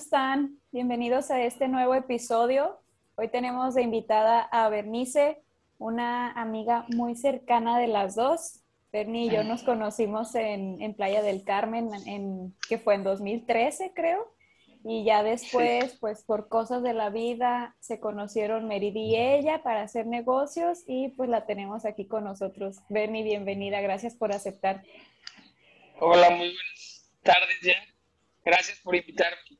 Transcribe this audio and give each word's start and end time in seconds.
Hola 0.00 0.08
Vox, 0.08 0.12
¿cómo 0.12 0.32
están? 0.32 0.58
Bienvenidos 0.72 1.30
a 1.30 1.42
este 1.42 1.68
nuevo 1.68 1.94
episodio. 1.94 2.80
Hoy 3.16 3.28
tenemos 3.28 3.74
de 3.74 3.82
invitada 3.82 4.40
a 4.40 4.68
Bernice, 4.68 5.42
una 5.78 6.32
amiga 6.32 6.86
muy 6.94 7.16
cercana 7.16 7.78
de 7.78 7.86
las 7.86 8.14
dos. 8.14 8.60
Berni 8.92 9.26
y 9.26 9.30
yo 9.30 9.44
nos 9.44 9.62
conocimos 9.62 10.34
en, 10.34 10.94
Playa 10.94 11.22
del 11.22 11.44
Carmen, 11.44 11.90
en, 12.06 12.54
que 12.68 12.78
fue 12.78 12.94
en 12.94 13.04
2013 13.04 13.92
creo. 13.94 14.34
Y 14.84 15.04
ya 15.04 15.22
después, 15.22 15.98
pues 16.00 16.24
por 16.24 16.48
cosas 16.48 16.82
de 16.82 16.94
la 16.94 17.10
vida, 17.10 17.76
se 17.80 18.00
conocieron 18.00 18.68
Meridi 18.68 19.14
y 19.14 19.16
ella 19.16 19.62
para 19.62 19.82
hacer 19.82 20.06
negocios 20.06 20.82
y 20.86 21.08
pues 21.08 21.28
la 21.28 21.44
tenemos 21.44 21.84
aquí 21.84 22.06
con 22.06 22.24
nosotros. 22.24 22.78
Berni, 22.88 23.22
bienvenida, 23.22 23.80
gracias 23.82 24.14
por 24.14 24.32
aceptar. 24.32 24.82
Hola, 25.98 26.30
muy 26.30 26.48
buenas 26.48 27.10
tardes 27.22 27.60
ya. 27.62 27.74
Gracias 28.42 28.80
por 28.80 28.96
invitarme. 28.96 29.59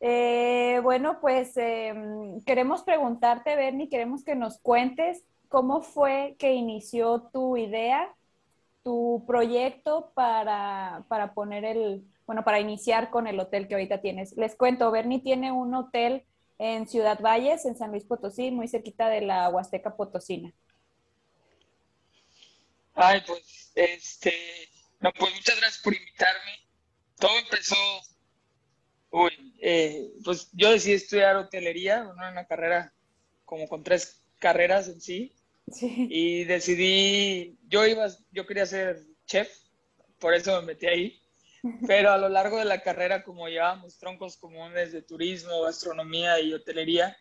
Eh, 0.00 0.80
bueno, 0.82 1.20
pues 1.20 1.56
em, 1.56 2.40
queremos 2.44 2.82
preguntarte, 2.82 3.56
Berni, 3.56 3.88
queremos 3.88 4.22
que 4.24 4.34
nos 4.34 4.58
cuentes 4.58 5.24
cómo 5.48 5.82
fue 5.82 6.36
que 6.38 6.52
inició 6.52 7.30
tu 7.32 7.56
idea, 7.56 8.14
tu 8.82 9.24
proyecto 9.26 10.12
para, 10.14 11.04
para 11.08 11.32
poner 11.32 11.64
el, 11.64 12.04
bueno, 12.26 12.44
para 12.44 12.60
iniciar 12.60 13.10
con 13.10 13.26
el 13.26 13.40
hotel 13.40 13.68
que 13.68 13.74
ahorita 13.74 14.00
tienes. 14.00 14.36
Les 14.36 14.54
cuento, 14.56 14.90
Bernie 14.90 15.20
tiene 15.20 15.52
un 15.52 15.74
hotel 15.74 16.24
en 16.58 16.88
Ciudad 16.88 17.20
Valles, 17.20 17.64
en 17.64 17.76
San 17.76 17.90
Luis 17.90 18.04
Potosí, 18.04 18.50
muy 18.50 18.68
cerquita 18.68 19.08
de 19.08 19.20
la 19.22 19.48
Huasteca 19.48 19.96
Potosina. 19.96 20.52
Ay, 22.94 23.22
pues, 23.26 23.72
este, 23.74 24.32
no, 25.00 25.12
pues 25.12 25.34
muchas 25.34 25.56
gracias 25.60 25.82
por 25.82 25.94
invitarme. 25.94 26.66
Todo 27.18 27.38
empezó, 27.38 27.76
uy, 29.16 29.54
eh, 29.60 30.12
pues 30.24 30.50
yo 30.52 30.70
decidí 30.70 30.94
estudiar 30.94 31.36
hotelería, 31.36 32.06
una 32.08 32.46
carrera 32.46 32.92
como 33.44 33.66
con 33.66 33.82
tres 33.82 34.22
carreras 34.38 34.88
en 34.88 35.00
sí. 35.00 35.34
sí. 35.72 36.06
Y 36.10 36.44
decidí, 36.44 37.58
yo 37.68 37.86
iba, 37.86 38.08
yo 38.30 38.46
quería 38.46 38.66
ser 38.66 39.02
chef, 39.24 39.48
por 40.18 40.34
eso 40.34 40.60
me 40.60 40.66
metí 40.66 40.86
ahí. 40.86 41.20
Pero 41.86 42.10
a 42.10 42.18
lo 42.18 42.28
largo 42.28 42.58
de 42.58 42.66
la 42.66 42.82
carrera, 42.82 43.24
como 43.24 43.48
llevábamos 43.48 43.98
troncos 43.98 44.36
comunes 44.36 44.92
de 44.92 45.02
turismo, 45.02 45.62
gastronomía 45.62 46.38
y 46.40 46.52
hotelería, 46.52 47.16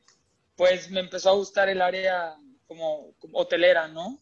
pues 0.56 0.92
me 0.92 1.00
empezó 1.00 1.30
a 1.30 1.36
gustar 1.36 1.70
el 1.70 1.82
área 1.82 2.36
como, 2.68 3.16
hotelera, 3.32 3.88
¿no? 3.88 4.22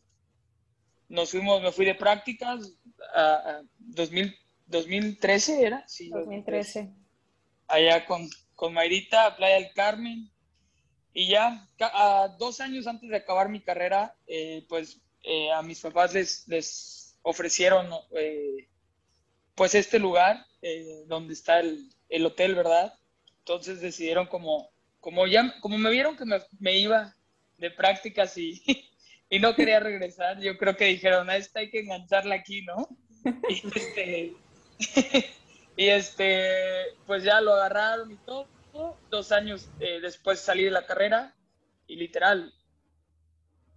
Nos 1.10 1.32
fuimos, 1.32 1.62
me 1.62 1.72
fui 1.72 1.86
de 1.86 1.96
prácticas 1.96 2.78
a, 3.16 3.62
2013, 3.78 5.66
¿era? 5.66 5.88
Sí, 5.88 6.10
2013. 6.10 7.03
Allá 7.68 8.06
con, 8.06 8.30
con 8.56 8.74
Mayrita, 8.74 9.26
a 9.26 9.36
Playa 9.36 9.56
del 9.56 9.74
Carmen. 9.74 10.30
Y 11.14 11.28
ya 11.28 11.68
a 11.80 12.36
dos 12.40 12.60
años 12.60 12.88
antes 12.88 13.10
de 13.10 13.18
acabar 13.18 13.50
mi 13.50 13.62
carrera, 13.62 14.16
eh, 14.26 14.66
pues 14.68 15.00
eh, 15.24 15.52
a 15.52 15.62
mis 15.62 15.80
papás 15.80 16.14
les, 16.14 16.48
les 16.48 17.16
ofrecieron 17.22 17.88
eh, 18.16 18.68
pues 19.56 19.76
este 19.76 20.00
lugar 20.00 20.46
eh, 20.62 21.04
donde 21.08 21.34
está 21.34 21.60
el, 21.60 21.90
el, 22.10 22.26
hotel, 22.26 22.56
¿verdad? 22.56 22.94
Entonces 23.40 23.82
decidieron 23.82 24.28
como, 24.28 24.70
como 25.00 25.28
ya, 25.28 25.60
como 25.62 25.78
me 25.78 25.90
vieron 25.92 26.18
que 26.18 26.26
me, 26.26 26.40
me 26.60 26.78
iba 26.78 27.16
de 27.58 27.72
prácticas 27.72 28.38
y, 28.38 28.62
y, 29.30 29.40
no 29.40 29.56
quería 29.56 29.80
regresar, 29.80 30.40
yo 30.42 30.58
creo 30.58 30.76
que 30.76 30.86
dijeron, 30.86 31.30
a 31.30 31.38
esta 31.38 31.60
hay 31.60 31.70
que 31.70 31.80
engancharla 31.80 32.36
aquí, 32.36 32.62
¿no? 32.64 32.88
Y 33.50 33.64
este, 33.76 34.34
y 35.76 35.88
este, 35.88 36.96
pues 37.06 37.24
ya 37.24 37.42
lo 37.42 37.54
agarraron 37.54 38.12
y 38.12 38.18
todo. 38.18 38.48
Dos 39.10 39.32
años 39.32 39.70
eh, 39.80 40.00
después 40.02 40.40
salí 40.40 40.64
de 40.64 40.72
la 40.72 40.86
carrera 40.86 41.36
y 41.86 41.96
literal, 41.96 42.54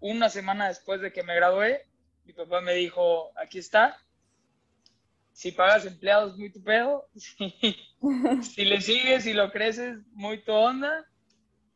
una 0.00 0.28
semana 0.28 0.68
después 0.68 1.00
de 1.00 1.12
que 1.12 1.22
me 1.22 1.34
gradué, 1.34 1.86
mi 2.24 2.32
papá 2.32 2.60
me 2.60 2.74
dijo, 2.74 3.30
aquí 3.36 3.58
está, 3.58 3.98
si 5.36 5.52
pagas 5.52 5.84
empleados, 5.84 6.38
muy 6.38 6.50
tu 6.50 6.62
pedo. 6.62 7.10
si 8.40 8.64
le 8.64 8.80
sigues 8.80 9.26
y 9.26 9.34
lo 9.34 9.52
creces, 9.52 9.98
muy 10.12 10.42
tu 10.42 10.52
onda. 10.52 11.04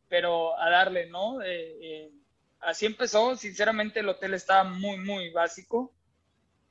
Pero 0.09 0.59
a 0.59 0.67
darle, 0.71 1.07
¿no? 1.11 1.43
Eh, 1.43 2.11
así 2.59 2.87
empezó. 2.87 3.35
Sinceramente, 3.37 3.99
el 3.99 4.09
hotel 4.09 4.33
estaba 4.33 4.63
muy, 4.63 4.97
muy 4.97 5.29
básico. 5.29 5.93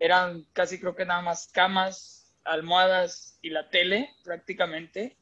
Eran 0.00 0.44
casi 0.52 0.80
creo 0.80 0.96
que 0.96 1.04
nada 1.06 1.22
más 1.22 1.46
camas, 1.52 2.19
almohadas 2.44 3.38
y 3.42 3.50
la 3.50 3.68
tele, 3.70 4.14
prácticamente. 4.24 5.16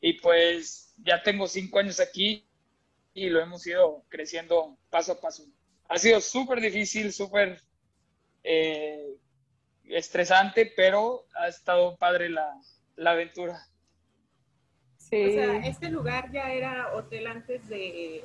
Y 0.00 0.14
pues 0.14 0.94
ya 0.98 1.22
tengo 1.22 1.46
cinco 1.46 1.78
años 1.78 2.00
aquí 2.00 2.46
y 3.14 3.30
lo 3.30 3.40
hemos 3.40 3.66
ido 3.66 4.04
creciendo 4.08 4.76
paso 4.90 5.12
a 5.12 5.20
paso. 5.20 5.44
Ha 5.88 5.98
sido 5.98 6.20
súper 6.20 6.60
difícil, 6.60 7.12
súper 7.12 7.60
eh, 8.42 9.16
estresante, 9.84 10.72
pero 10.76 11.26
ha 11.34 11.48
estado 11.48 11.96
padre 11.96 12.28
la, 12.28 12.52
aventura. 13.04 13.66
Sí. 14.98 15.24
O 15.24 15.32
sea, 15.32 15.56
¿este 15.66 15.88
lugar 15.88 16.30
ya 16.32 16.52
era 16.52 16.94
hotel 16.94 17.26
antes 17.26 17.68
de, 17.68 18.24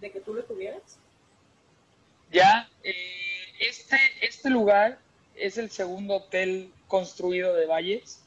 que 0.00 0.20
tú 0.20 0.34
lo 0.34 0.44
tuvieras? 0.44 0.98
Ya, 2.30 2.68
eh, 2.82 2.94
este, 3.60 3.98
este 4.22 4.50
lugar 4.50 4.98
es 5.36 5.58
el 5.58 5.70
segundo 5.70 6.16
hotel 6.16 6.72
construido 6.86 7.54
de 7.54 7.66
Valles. 7.66 8.22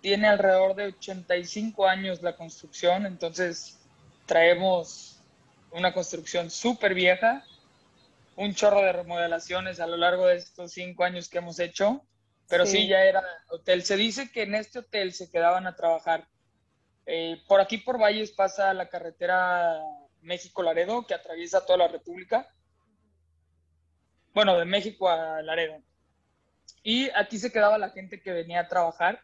Tiene 0.00 0.28
alrededor 0.28 0.74
de 0.74 0.86
85 0.86 1.86
años 1.86 2.22
la 2.22 2.36
construcción, 2.36 3.06
entonces 3.06 3.78
traemos 4.26 5.18
una 5.70 5.92
construcción 5.92 6.50
súper 6.50 6.94
vieja 6.94 7.44
un 8.36 8.54
chorro 8.54 8.82
de 8.82 8.92
remodelaciones 8.92 9.80
a 9.80 9.86
lo 9.86 9.96
largo 9.96 10.26
de 10.26 10.36
estos 10.36 10.72
cinco 10.72 11.04
años 11.04 11.28
que 11.28 11.38
hemos 11.38 11.58
hecho, 11.58 12.04
pero 12.48 12.66
sí, 12.66 12.88
ya 12.88 13.04
era 13.04 13.22
hotel. 13.48 13.84
Se 13.84 13.96
dice 13.96 14.30
que 14.30 14.42
en 14.42 14.54
este 14.54 14.80
hotel 14.80 15.12
se 15.12 15.30
quedaban 15.30 15.66
a 15.66 15.76
trabajar. 15.76 16.26
Eh, 17.06 17.42
por 17.46 17.60
aquí, 17.60 17.78
por 17.78 18.00
Valles, 18.00 18.32
pasa 18.32 18.74
la 18.74 18.88
carretera 18.88 19.80
México-Laredo, 20.20 21.06
que 21.06 21.14
atraviesa 21.14 21.64
toda 21.64 21.78
la 21.78 21.88
República. 21.88 22.48
Bueno, 24.32 24.58
de 24.58 24.64
México 24.64 25.08
a 25.08 25.42
Laredo. 25.42 25.80
Y 26.84 27.08
aquí 27.16 27.38
se 27.38 27.50
quedaba 27.50 27.78
la 27.78 27.88
gente 27.88 28.20
que 28.20 28.30
venía 28.30 28.60
a 28.60 28.68
trabajar. 28.68 29.22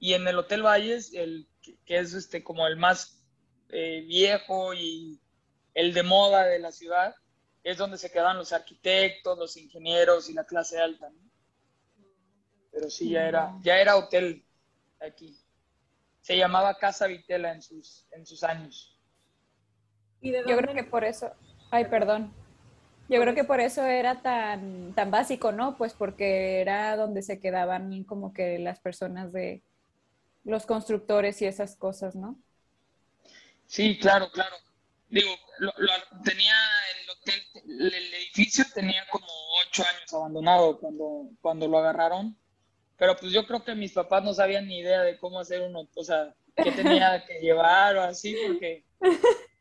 Y 0.00 0.14
en 0.14 0.26
el 0.26 0.36
Hotel 0.36 0.62
Valles, 0.62 1.14
el, 1.14 1.46
que 1.86 1.98
es 1.98 2.12
este, 2.12 2.42
como 2.42 2.66
el 2.66 2.76
más 2.76 3.24
eh, 3.68 4.04
viejo 4.06 4.74
y 4.74 5.20
el 5.74 5.94
de 5.94 6.02
moda 6.02 6.44
de 6.44 6.58
la 6.58 6.72
ciudad, 6.72 7.14
es 7.62 7.78
donde 7.78 7.98
se 7.98 8.10
quedan 8.10 8.36
los 8.36 8.52
arquitectos, 8.52 9.38
los 9.38 9.56
ingenieros 9.56 10.28
y 10.28 10.34
la 10.34 10.44
clase 10.44 10.80
alta. 10.80 11.08
Pero 12.72 12.90
sí, 12.90 13.10
ya 13.10 13.28
era, 13.28 13.56
ya 13.62 13.80
era 13.80 13.96
hotel 13.96 14.44
aquí. 15.00 15.38
Se 16.20 16.36
llamaba 16.36 16.78
Casa 16.78 17.06
Vitela 17.06 17.52
en 17.52 17.62
sus, 17.62 18.08
en 18.10 18.26
sus 18.26 18.42
años. 18.42 18.98
Yo 20.20 20.56
creo 20.56 20.74
que 20.74 20.84
por 20.84 21.04
eso, 21.04 21.32
ay, 21.70 21.84
perdón. 21.84 22.34
Yo 23.12 23.20
creo 23.20 23.34
que 23.34 23.44
por 23.44 23.60
eso 23.60 23.84
era 23.84 24.22
tan, 24.22 24.94
tan 24.94 25.10
básico, 25.10 25.52
¿no? 25.52 25.76
Pues 25.76 25.92
porque 25.92 26.62
era 26.62 26.96
donde 26.96 27.22
se 27.22 27.40
quedaban 27.40 28.04
como 28.04 28.32
que 28.32 28.58
las 28.58 28.80
personas 28.80 29.32
de 29.32 29.62
los 30.44 30.64
constructores 30.64 31.42
y 31.42 31.44
esas 31.44 31.76
cosas, 31.76 32.14
¿no? 32.16 32.38
Sí, 33.66 33.98
claro, 33.98 34.30
claro. 34.32 34.56
Digo, 35.10 35.30
lo, 35.58 35.72
tenía 36.24 36.54
el 37.66 38.14
edificio 38.14 38.64
tenía 38.74 39.04
como 39.10 39.26
ocho 39.66 39.82
años 39.82 40.12
abandonado 40.12 40.80
cuando, 40.80 41.28
cuando 41.42 41.68
lo 41.68 41.78
agarraron, 41.78 42.34
pero 42.96 43.14
pues 43.16 43.30
yo 43.30 43.46
creo 43.46 43.62
que 43.62 43.74
mis 43.74 43.92
papás 43.92 44.24
no 44.24 44.32
sabían 44.32 44.66
ni 44.66 44.78
idea 44.78 45.02
de 45.02 45.18
cómo 45.18 45.38
hacer 45.38 45.60
uno, 45.60 45.86
o 45.94 46.04
sea, 46.04 46.34
qué 46.56 46.72
tenía 46.72 47.24
que 47.26 47.40
llevar 47.40 47.96
o 47.96 48.02
así, 48.02 48.34
porque 48.46 48.84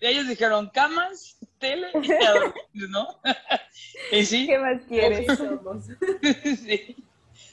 ellos 0.00 0.28
dijeron 0.28 0.70
camas, 0.72 1.38
tele 1.58 1.88
y 1.94 2.78
¿no? 2.88 3.20
y 4.12 4.24
sí. 4.24 4.46
¿Qué 4.46 4.58
más 4.58 4.82
quieres? 4.86 5.26
sí. 6.64 6.96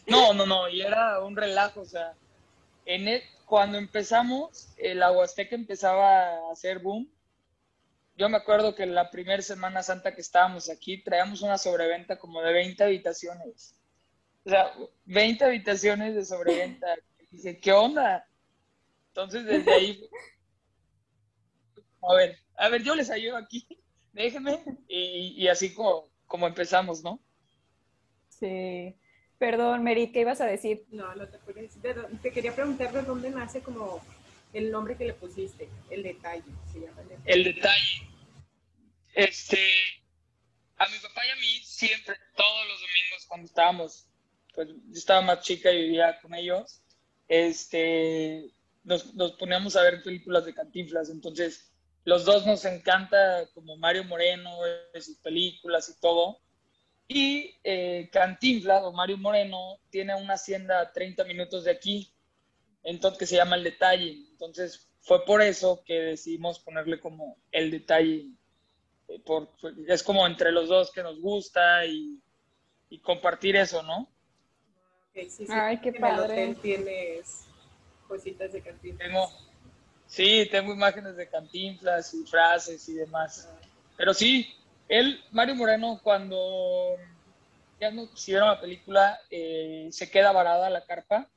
No, 0.08 0.34
no, 0.34 0.46
no, 0.46 0.70
y 0.70 0.82
era 0.82 1.20
un 1.24 1.36
relajo, 1.36 1.82
o 1.82 1.86
sea, 1.86 2.14
en 2.86 3.08
el, 3.08 3.24
cuando 3.46 3.78
empezamos, 3.78 4.70
el 4.78 5.02
Aguasteca 5.02 5.56
empezaba 5.56 6.28
a 6.28 6.52
hacer 6.52 6.80
boom, 6.80 7.10
yo 8.18 8.30
me 8.30 8.38
acuerdo 8.38 8.76
que 8.76 8.86
la 8.86 9.12
primera 9.12 9.42
Semana 9.42 9.84
Santa 9.84 10.16
que 10.16 10.22
estábamos 10.22 10.70
aquí, 10.70 11.04
traíamos 11.04 11.42
una 11.42 11.58
sobreventa 11.58 12.18
como 12.18 12.42
de 12.42 12.54
20 12.54 12.84
habitaciones. 12.84 13.76
O 14.46 14.50
sea, 14.50 14.72
20 15.06 15.44
habitaciones 15.44 16.16
de 16.16 16.24
sobreventa. 16.24 16.88
dice, 17.30 17.60
¿qué 17.60 17.74
onda? 17.74 18.26
Entonces, 19.08 19.46
desde 19.46 19.74
ahí, 19.74 20.10
a 22.10 22.16
ver, 22.16 22.40
a 22.58 22.70
ver, 22.70 22.84
yo 22.84 22.96
les 22.96 23.10
ayudo 23.10 23.38
aquí, 23.38 23.68
déjenme, 24.14 24.64
y, 24.88 25.48
así 25.48 25.74
como, 25.74 26.10
como 26.28 26.48
empezamos, 26.48 27.04
¿no? 27.04 27.20
Sí. 28.30 28.96
Perdón, 29.38 29.84
Merit, 29.84 30.14
¿qué 30.14 30.22
ibas 30.22 30.40
a 30.40 30.46
decir? 30.46 30.86
No, 30.90 31.14
no 31.16 31.28
te 31.28 31.38
puedes 31.40 31.76
decir. 31.76 31.96
Te 32.22 32.32
quería 32.32 32.56
preguntar 32.56 32.94
de 32.94 33.02
dónde 33.02 33.30
nace 33.30 33.62
como 33.62 34.02
el 34.54 34.72
nombre 34.72 34.96
que 34.96 35.06
le 35.06 35.14
pusiste, 35.14 35.70
el 35.90 36.04
detalle, 36.04 36.44
se 36.72 36.80
llama 36.80 37.02
el 37.02 37.10
detalle. 37.10 37.34
El 37.34 37.44
detalle. 37.44 38.10
Este, 39.14 39.60
a 40.78 40.88
mi 40.88 40.98
papá 41.00 41.26
y 41.26 41.30
a 41.30 41.36
mí 41.36 41.60
siempre, 41.64 42.16
todos 42.36 42.68
los 42.68 42.80
domingos 42.80 43.26
cuando 43.28 43.46
estábamos, 43.46 44.08
pues 44.54 44.70
yo 44.70 44.94
estaba 44.94 45.22
más 45.22 45.42
chica 45.42 45.72
y 45.72 45.84
vivía 45.84 46.20
con 46.22 46.34
ellos, 46.34 46.82
este, 47.28 48.52
nos, 48.84 49.14
nos 49.16 49.34
poníamos 49.34 49.76
a 49.76 49.84
ver 49.84 50.02
películas 50.04 50.46
de 50.46 50.54
cantinflas, 50.54 51.10
entonces 51.10 51.75
los 52.06 52.24
dos 52.24 52.46
nos 52.46 52.64
encanta 52.66 53.48
como 53.54 53.76
Mario 53.78 54.04
Moreno, 54.04 54.52
sus 55.00 55.18
películas 55.18 55.90
y 55.90 56.00
todo. 56.00 56.40
Y 57.08 57.56
eh, 57.64 58.10
Cantinflas 58.12 58.84
o 58.84 58.92
Mario 58.92 59.18
Moreno 59.18 59.80
tiene 59.90 60.16
una 60.16 60.36
hacienda 60.36 60.82
a 60.82 60.92
30 60.92 61.24
minutos 61.26 61.64
de 61.64 61.72
aquí, 61.72 62.12
entonces 62.84 63.20
que 63.20 63.26
se 63.26 63.36
llama 63.36 63.56
El 63.56 63.64
Detalle. 63.64 64.12
Entonces 64.32 64.88
fue 65.02 65.26
por 65.26 65.42
eso 65.42 65.84
que 65.84 65.96
decidimos 65.96 66.60
ponerle 66.60 67.00
como 67.00 67.38
El 67.52 67.72
Detalle. 67.72 68.28
Eh, 69.08 69.20
por, 69.26 69.50
es 69.88 70.04
como 70.04 70.26
entre 70.28 70.52
los 70.52 70.68
dos 70.68 70.92
que 70.92 71.04
nos 71.04 71.20
gusta 71.20 71.86
y, 71.88 72.20
y 72.90 73.00
compartir 73.00 73.56
eso, 73.56 73.82
¿no? 73.82 74.08
Okay, 75.10 75.30
sí, 75.30 75.48
sí, 75.48 75.52
Ay, 75.52 75.80
qué 75.82 75.94
padre. 75.94 76.56
Tienes 76.62 77.46
cositas 78.08 78.52
de 78.52 78.62
Cantinflas. 78.62 79.08
Tengo, 79.08 79.30
Sí, 80.16 80.48
tengo 80.50 80.72
imágenes 80.72 81.18
de 81.18 81.28
cantinflas 81.28 82.14
y 82.14 82.24
frases 82.24 82.88
y 82.88 82.94
demás. 82.94 83.50
Pero 83.98 84.14
sí, 84.14 84.48
él, 84.88 85.22
Mario 85.32 85.56
Moreno, 85.56 86.00
cuando 86.02 86.96
ya 87.82 87.92
no 87.92 88.04
hicieron 88.04 88.48
la 88.48 88.62
película, 88.62 89.20
eh, 89.30 89.90
se 89.92 90.10
queda 90.10 90.32
varada 90.32 90.70
la 90.70 90.86
carpa. 90.86 91.28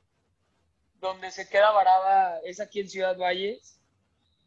Donde 1.01 1.29
se 1.29 1.49
queda 1.49 1.71
varada 1.71 2.39
es 2.45 2.61
aquí 2.61 2.79
en 2.79 2.89
Ciudad 2.89 3.17
Valles. 3.17 3.81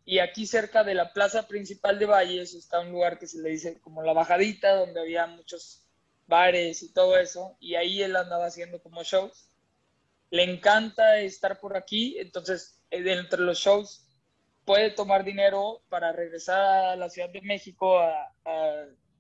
Y 0.07 0.19
aquí 0.21 0.47
cerca 0.47 0.83
de 0.83 0.95
la 0.95 1.13
plaza 1.13 1.47
principal 1.47 1.99
de 1.99 2.07
Valles 2.07 2.55
está 2.55 2.81
un 2.81 2.91
lugar 2.91 3.19
que 3.19 3.27
se 3.27 3.39
le 3.39 3.51
dice 3.51 3.83
como 3.83 4.03
la 4.03 4.15
bajadita, 4.15 4.77
donde 4.77 4.99
había 4.99 5.27
muchos 5.27 5.85
bares 6.27 6.83
y 6.83 6.91
todo 6.95 7.19
eso. 7.19 7.55
Y 7.61 7.75
ahí 7.75 8.03
él 8.03 8.17
andaba 8.17 8.47
haciendo 8.47 8.83
como 8.83 9.03
shows. 9.03 9.51
Le 10.31 10.45
encanta 10.45 11.19
estar 11.19 11.61
por 11.61 11.77
aquí, 11.77 12.17
entonces 12.19 12.81
eh, 12.91 13.05
entre 13.13 13.43
los 13.43 13.59
shows 13.59 14.02
puede 14.65 14.91
tomar 14.91 15.25
dinero 15.25 15.83
para 15.89 16.13
regresar 16.13 16.85
a 16.91 16.97
la 16.97 17.09
Ciudad 17.09 17.31
de 17.31 17.43
México 17.43 17.99
a, 17.99 18.33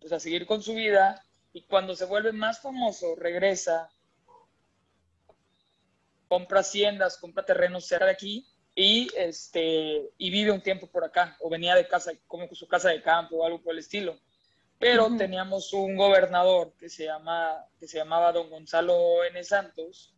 pues 0.01 0.13
a 0.13 0.21
seguir 0.21 0.47
con 0.47 0.63
su 0.63 0.75
vida 0.75 1.25
y 1.53 1.63
cuando 1.63 1.95
se 1.95 2.05
vuelve 2.05 2.33
más 2.33 2.61
famoso 2.61 3.15
regresa, 3.17 3.91
compra 6.29 6.61
haciendas, 6.61 7.19
compra 7.19 7.45
terrenos 7.45 7.87
cerca 7.87 8.07
de 8.07 8.13
aquí 8.13 8.47
y, 8.75 9.09
este, 9.17 10.11
y 10.17 10.31
vive 10.31 10.51
un 10.51 10.63
tiempo 10.63 10.87
por 10.87 11.05
acá 11.05 11.37
o 11.41 11.51
venía 11.51 11.75
de 11.75 11.87
casa, 11.87 12.13
como 12.27 12.49
su 12.55 12.67
casa 12.67 12.89
de 12.89 13.03
campo 13.03 13.37
o 13.37 13.45
algo 13.45 13.63
por 13.63 13.73
el 13.73 13.81
estilo. 13.81 14.19
Pero 14.79 15.15
teníamos 15.17 15.73
un 15.73 15.97
gobernador 15.97 16.75
que 16.77 16.89
se, 16.89 17.05
llama, 17.05 17.65
que 17.79 17.87
se 17.87 17.99
llamaba 17.99 18.33
don 18.33 18.51
Gonzalo 18.51 19.23
N. 19.25 19.45
Santos, 19.45 20.13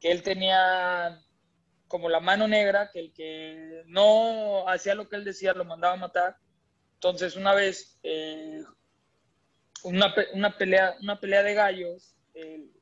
que 0.00 0.10
él 0.10 0.22
tenía 0.22 1.23
como 1.94 2.08
la 2.08 2.18
mano 2.18 2.48
negra, 2.48 2.90
que 2.90 2.98
el 2.98 3.12
que 3.12 3.84
no 3.86 4.68
hacía 4.68 4.96
lo 4.96 5.08
que 5.08 5.14
él 5.14 5.22
decía 5.22 5.52
lo 5.52 5.64
mandaba 5.64 5.94
a 5.94 5.98
matar. 5.98 6.36
Entonces 6.94 7.36
una 7.36 7.54
vez, 7.54 8.00
eh, 8.02 8.64
una, 9.84 10.12
una, 10.32 10.58
pelea, 10.58 10.96
una 11.00 11.20
pelea 11.20 11.44
de 11.44 11.54
gallos, 11.54 12.16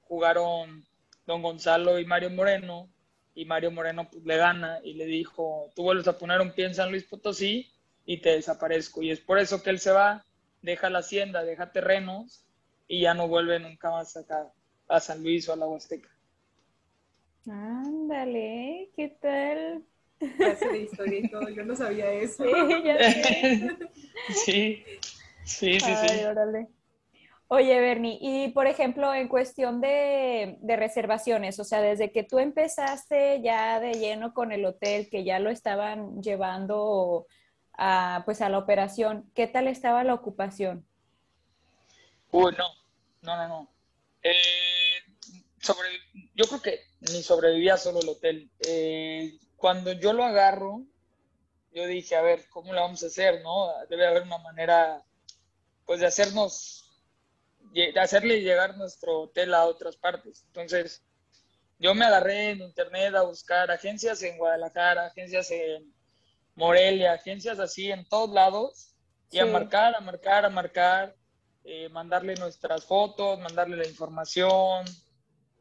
jugaron 0.00 0.82
don 1.26 1.43
Gonzalo 1.43 1.99
y 1.99 2.06
Mario 2.06 2.31
Moreno, 2.31 2.88
y 3.35 3.44
Mario 3.44 3.70
Moreno 3.70 4.09
pues, 4.11 4.25
le 4.25 4.38
gana 4.38 4.81
y 4.82 4.94
le 4.94 5.05
dijo, 5.05 5.70
tú 5.76 5.82
vuelves 5.82 6.08
a 6.08 6.17
poner 6.17 6.41
un 6.41 6.55
pie 6.55 6.65
en 6.65 6.75
San 6.75 6.91
Luis 6.91 7.05
Potosí 7.05 7.70
y 8.06 8.23
te 8.23 8.31
desaparezco. 8.31 9.03
Y 9.03 9.11
es 9.11 9.20
por 9.20 9.38
eso 9.38 9.62
que 9.62 9.69
él 9.69 9.79
se 9.79 9.93
va, 9.93 10.25
deja 10.62 10.88
la 10.88 11.00
hacienda, 11.00 11.44
deja 11.44 11.70
terrenos 11.70 12.47
y 12.88 13.03
ya 13.03 13.12
no 13.12 13.29
vuelve 13.29 13.58
nunca 13.58 13.91
más 13.91 14.17
acá 14.17 14.50
a 14.88 15.00
San 15.00 15.23
Luis 15.23 15.47
o 15.50 15.53
a 15.53 15.56
la 15.56 15.67
Huasteca. 15.67 16.08
Ándale, 17.47 18.91
¿qué 18.94 19.09
tal? 19.21 19.85
Clase 20.37 20.69
de 20.69 20.79
historia 20.83 21.19
y 21.19 21.29
todo, 21.29 21.49
yo 21.49 21.65
no 21.65 21.75
sabía 21.75 22.12
eso. 22.12 22.44
Sí, 22.69 22.83
ya 22.85 22.99
sé. 22.99 23.77
sí, 24.29 24.85
sí, 25.44 25.81
sí, 25.81 25.94
sí. 25.97 26.25
Órale. 26.25 26.69
Oye, 27.49 27.81
Bernie, 27.81 28.17
y 28.21 28.49
por 28.53 28.67
ejemplo, 28.67 29.12
en 29.15 29.29
cuestión 29.29 29.83
de, 29.83 30.56
de, 30.61 30.77
reservaciones, 30.77 31.59
o 31.61 31.65
sea, 31.65 31.83
desde 31.83 32.11
que 32.11 32.23
tú 32.23 32.39
empezaste 32.39 33.43
ya 33.43 33.79
de 33.79 33.93
lleno 33.93 34.33
con 34.33 34.53
el 34.53 34.65
hotel, 34.65 35.11
que 35.11 35.23
ya 35.23 35.39
lo 35.39 35.50
estaban 35.50 36.23
llevando 36.23 37.27
a, 37.75 38.23
pues 38.25 38.41
a 38.41 38.49
la 38.49 38.56
operación, 38.56 39.31
¿qué 39.35 39.47
tal 39.47 39.67
estaba 39.69 40.03
la 40.03 40.15
ocupación? 40.15 40.87
Uy, 42.31 42.55
no, 42.56 42.69
no, 43.21 43.37
no, 43.37 43.49
no. 43.49 43.69
Eh, 44.23 44.33
sobre, 45.61 45.89
yo 46.34 46.44
creo 46.46 46.62
que 46.62 46.81
ni 47.00 47.23
sobrevivía 47.23 47.76
solo 47.76 48.00
el 48.00 48.08
hotel. 48.08 48.50
Eh, 48.67 49.38
cuando 49.56 49.93
yo 49.93 50.12
lo 50.12 50.25
agarro, 50.25 50.82
yo 51.73 51.87
dije, 51.87 52.17
a 52.17 52.23
ver, 52.23 52.49
¿cómo 52.50 52.73
lo 52.73 52.81
vamos 52.81 53.02
a 53.02 53.06
hacer? 53.06 53.43
¿no? 53.43 53.69
Debe 53.88 54.06
haber 54.06 54.23
una 54.23 54.38
manera, 54.38 55.02
pues, 55.87 56.00
de 56.00 56.06
hacernos, 56.06 56.90
de 57.73 57.99
hacerle 57.99 58.40
llegar 58.40 58.76
nuestro 58.76 59.23
hotel 59.23 59.55
a 59.55 59.64
otras 59.67 59.96
partes. 59.96 60.44
Entonces, 60.49 61.02
yo 61.79 61.94
me 61.94 62.05
agarré 62.05 62.50
en 62.50 62.61
internet 62.62 63.14
a 63.14 63.23
buscar 63.23 63.70
agencias 63.70 64.23
en 64.23 64.38
Guadalajara, 64.38 65.06
agencias 65.06 65.50
en 65.50 65.93
Morelia, 66.55 67.14
agencias 67.14 67.58
así 67.58 67.90
en 67.90 68.06
todos 68.08 68.31
lados, 68.31 68.94
y 69.31 69.38
a 69.38 69.46
marcar, 69.46 69.94
a 69.96 70.00
marcar, 70.00 70.44
a 70.44 70.50
marcar, 70.50 71.17
eh, 71.64 71.88
mandarle 71.88 72.34
nuestras 72.34 72.84
fotos, 72.84 73.40
mandarle 73.40 73.76
la 73.79 73.87
información, 73.88 74.84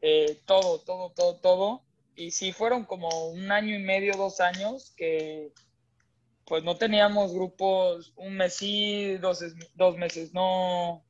eh, 0.02 0.42
todo, 0.44 0.80
todo, 0.80 1.10
todo, 1.10 1.36
todo. 1.36 1.82
Y 2.14 2.32
sí 2.32 2.52
fueron 2.52 2.84
como 2.84 3.08
un 3.30 3.50
año 3.50 3.74
y 3.74 3.82
medio, 3.82 4.14
dos 4.16 4.40
años 4.40 4.92
que 4.96 5.52
pues 6.44 6.64
no 6.64 6.76
teníamos 6.76 7.32
grupos, 7.32 8.12
un 8.16 8.36
mes 8.36 8.54
sí, 8.54 9.16
dos, 9.16 9.42
dos 9.74 9.96
meses 9.96 10.34
no, 10.34 11.02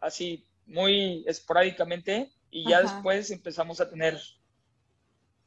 así 0.00 0.48
muy 0.66 1.24
esporádicamente 1.28 2.32
y 2.50 2.68
ya 2.68 2.80
después 2.80 3.30
empezamos 3.30 3.80
a 3.80 3.88
tener 3.88 4.18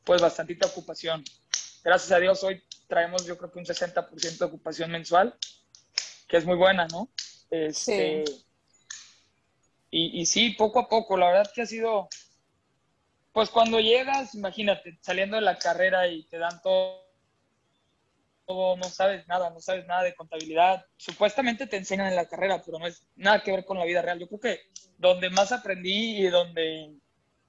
pues 0.04 0.22
bastantita 0.22 0.68
ocupación. 0.68 1.24
Gracias 1.84 2.12
a 2.12 2.20
Dios 2.20 2.44
hoy 2.44 2.64
traemos 2.88 3.26
yo 3.26 3.38
creo 3.38 3.52
que 3.52 3.60
un 3.60 3.66
60% 3.66 4.38
de 4.38 4.46
ocupación 4.46 4.92
mensual, 4.92 5.36
que 6.28 6.38
es 6.38 6.46
muy 6.46 6.56
buena, 6.56 6.88
¿no? 6.88 7.10
Este, 7.50 8.24
sí. 8.26 8.47
Y, 10.00 10.28
sí, 10.28 10.52
poco 10.52 10.80
a 10.80 10.88
poco, 10.88 11.18
la 11.18 11.28
verdad 11.32 11.52
que 11.52 11.64
ha 11.64 11.66
sido, 11.66 12.08
pues 13.34 13.50
cuando 13.50 13.80
llegas, 13.80 14.36
imagínate, 14.36 15.00
saliendo 15.02 15.38
de 15.38 15.42
la 15.42 15.58
carrera 15.58 16.08
y 16.08 16.24
te 16.26 16.38
dan 16.38 16.62
todo, 16.62 17.04
todo, 18.46 18.78
no 18.78 18.84
sabes 18.84 19.28
nada, 19.28 19.50
no 19.50 19.60
sabes 19.60 19.88
nada 19.88 20.04
de 20.04 20.14
contabilidad. 20.14 20.86
Supuestamente 20.98 21.66
te 21.66 21.78
enseñan 21.78 22.10
en 22.10 22.16
la 22.16 22.28
carrera, 22.28 22.62
pero 22.64 22.78
no 22.78 22.86
es 22.86 23.08
nada 23.16 23.42
que 23.42 23.52
ver 23.52 23.66
con 23.66 23.80
la 23.80 23.86
vida 23.86 24.04
real. 24.04 24.20
Yo 24.20 24.28
creo 24.28 24.40
que 24.40 24.62
donde 25.00 25.32
más 25.32 25.52
aprendí 25.52 26.18
y 26.18 26.28
donde, 26.28 26.94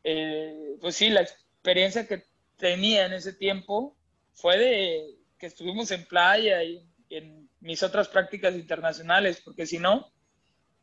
eh, 0.04 0.76
pues 0.80 0.96
sí, 0.96 1.10
la 1.10 1.20
experiencia 1.20 2.08
que 2.08 2.24
tenía 2.56 3.04
en 3.04 3.12
ese 3.12 3.34
tiempo 3.34 3.94
fue 4.32 4.56
de 4.56 5.18
que 5.38 5.48
estuvimos 5.48 5.90
en 5.90 6.06
playa 6.06 6.62
y 6.62 6.82
en 7.10 7.50
mis 7.60 7.82
otras 7.82 8.08
prácticas 8.08 8.54
internacionales, 8.54 9.42
porque 9.44 9.66
si 9.66 9.78
no, 9.78 10.10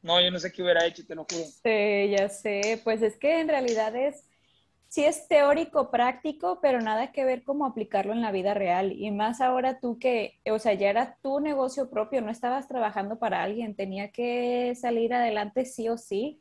no, 0.06 0.22
yo 0.22 0.30
no 0.30 0.38
sé 0.38 0.52
qué 0.52 0.62
hubiera 0.62 0.86
hecho, 0.86 1.04
te 1.04 1.16
lo 1.16 1.26
juro. 1.26 1.44
Sí, 1.64 2.10
ya 2.12 2.30
sé. 2.30 2.80
Pues 2.84 3.02
es 3.02 3.18
que 3.18 3.40
en 3.40 3.48
realidad 3.48 3.96
es, 3.96 4.24
sí 4.88 5.04
es 5.04 5.28
teórico, 5.28 5.90
práctico, 5.90 6.60
pero 6.62 6.80
nada 6.80 7.12
que 7.12 7.26
ver 7.26 7.44
cómo 7.44 7.66
aplicarlo 7.66 8.14
en 8.14 8.22
la 8.22 8.32
vida 8.32 8.54
real. 8.54 8.92
Y 8.92 9.10
más 9.10 9.42
ahora 9.42 9.80
tú 9.80 9.98
que, 9.98 10.40
o 10.46 10.60
sea, 10.60 10.74
ya 10.76 10.92
era 10.92 11.18
tu 11.24 11.40
negocio 11.40 11.90
propio, 11.90 12.22
no 12.22 12.30
estabas 12.30 12.68
trabajando 12.68 13.18
para 13.18 13.42
alguien, 13.42 13.76
tenía 13.76 14.12
que 14.12 14.76
salir 14.80 15.12
adelante 15.12 15.66
sí 15.66 15.90
o 15.90 15.98
sí. 15.98 16.40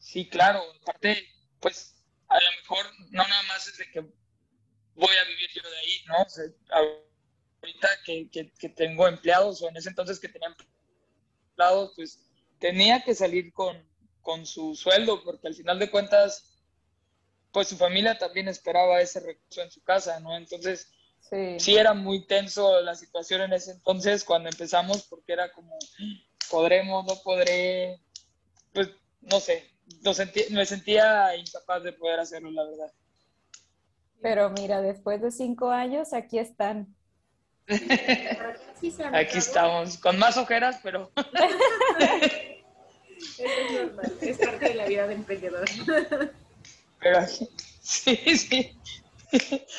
Sí, 0.00 0.28
claro. 0.28 0.60
Aparte, 0.82 1.24
pues 1.60 2.04
a 2.26 2.34
lo 2.34 2.50
mejor 2.60 2.86
no 3.10 3.22
nada 3.28 3.42
más 3.44 3.68
es 3.68 3.78
de 3.78 3.90
que 3.92 4.00
voy 4.00 5.16
a 5.22 5.28
vivir 5.28 5.48
yo 5.54 5.62
de 5.70 5.78
ahí, 5.78 6.04
¿no? 6.08 6.14
O 6.20 6.28
sea, 6.28 6.44
ahorita 7.64 7.88
que, 8.04 8.28
que, 8.58 8.68
tengo 8.68 9.08
empleados 9.08 9.62
o 9.62 9.68
en 9.68 9.76
ese 9.76 9.88
entonces 9.88 10.20
que 10.20 10.28
tenía 10.28 10.54
empleados, 11.48 11.92
pues 11.96 12.26
tenía 12.58 13.02
que 13.02 13.14
salir 13.14 13.52
con, 13.52 13.76
con 14.20 14.44
su 14.46 14.74
sueldo 14.74 15.22
porque 15.24 15.48
al 15.48 15.54
final 15.54 15.78
de 15.78 15.90
cuentas, 15.90 16.60
pues 17.52 17.68
su 17.68 17.76
familia 17.76 18.18
también 18.18 18.48
esperaba 18.48 19.00
ese 19.00 19.20
recurso 19.20 19.62
en 19.62 19.70
su 19.70 19.82
casa, 19.82 20.20
¿no? 20.20 20.36
Entonces, 20.36 20.92
sí. 21.20 21.58
sí. 21.58 21.76
era 21.76 21.94
muy 21.94 22.26
tenso 22.26 22.80
la 22.82 22.94
situación 22.94 23.42
en 23.42 23.54
ese 23.54 23.72
entonces 23.72 24.24
cuando 24.24 24.50
empezamos 24.50 25.04
porque 25.04 25.32
era 25.32 25.50
como, 25.52 25.78
podremos, 26.50 27.06
no 27.06 27.14
podré, 27.22 28.00
pues, 28.72 28.90
no 29.22 29.40
sé, 29.40 29.70
me 30.50 30.66
sentía 30.66 31.34
incapaz 31.36 31.82
de 31.82 31.92
poder 31.92 32.20
hacerlo, 32.20 32.50
la 32.50 32.64
verdad. 32.64 32.92
Pero 34.20 34.50
mira, 34.50 34.80
después 34.80 35.20
de 35.20 35.30
cinco 35.30 35.70
años, 35.70 36.12
aquí 36.12 36.38
están. 36.38 36.94
Aquí 39.12 39.38
estamos, 39.38 39.98
con 39.98 40.18
más 40.18 40.36
ojeras, 40.36 40.80
pero... 40.82 41.10
es 43.38 43.72
normal, 43.72 44.12
es 44.20 44.38
parte 44.38 44.68
de 44.68 44.74
la 44.74 44.86
vida 44.86 45.06
de 45.06 45.14
emprendedor. 45.14 45.64
Pero 47.00 47.26
sí, 47.26 48.16
sí. 48.16 48.78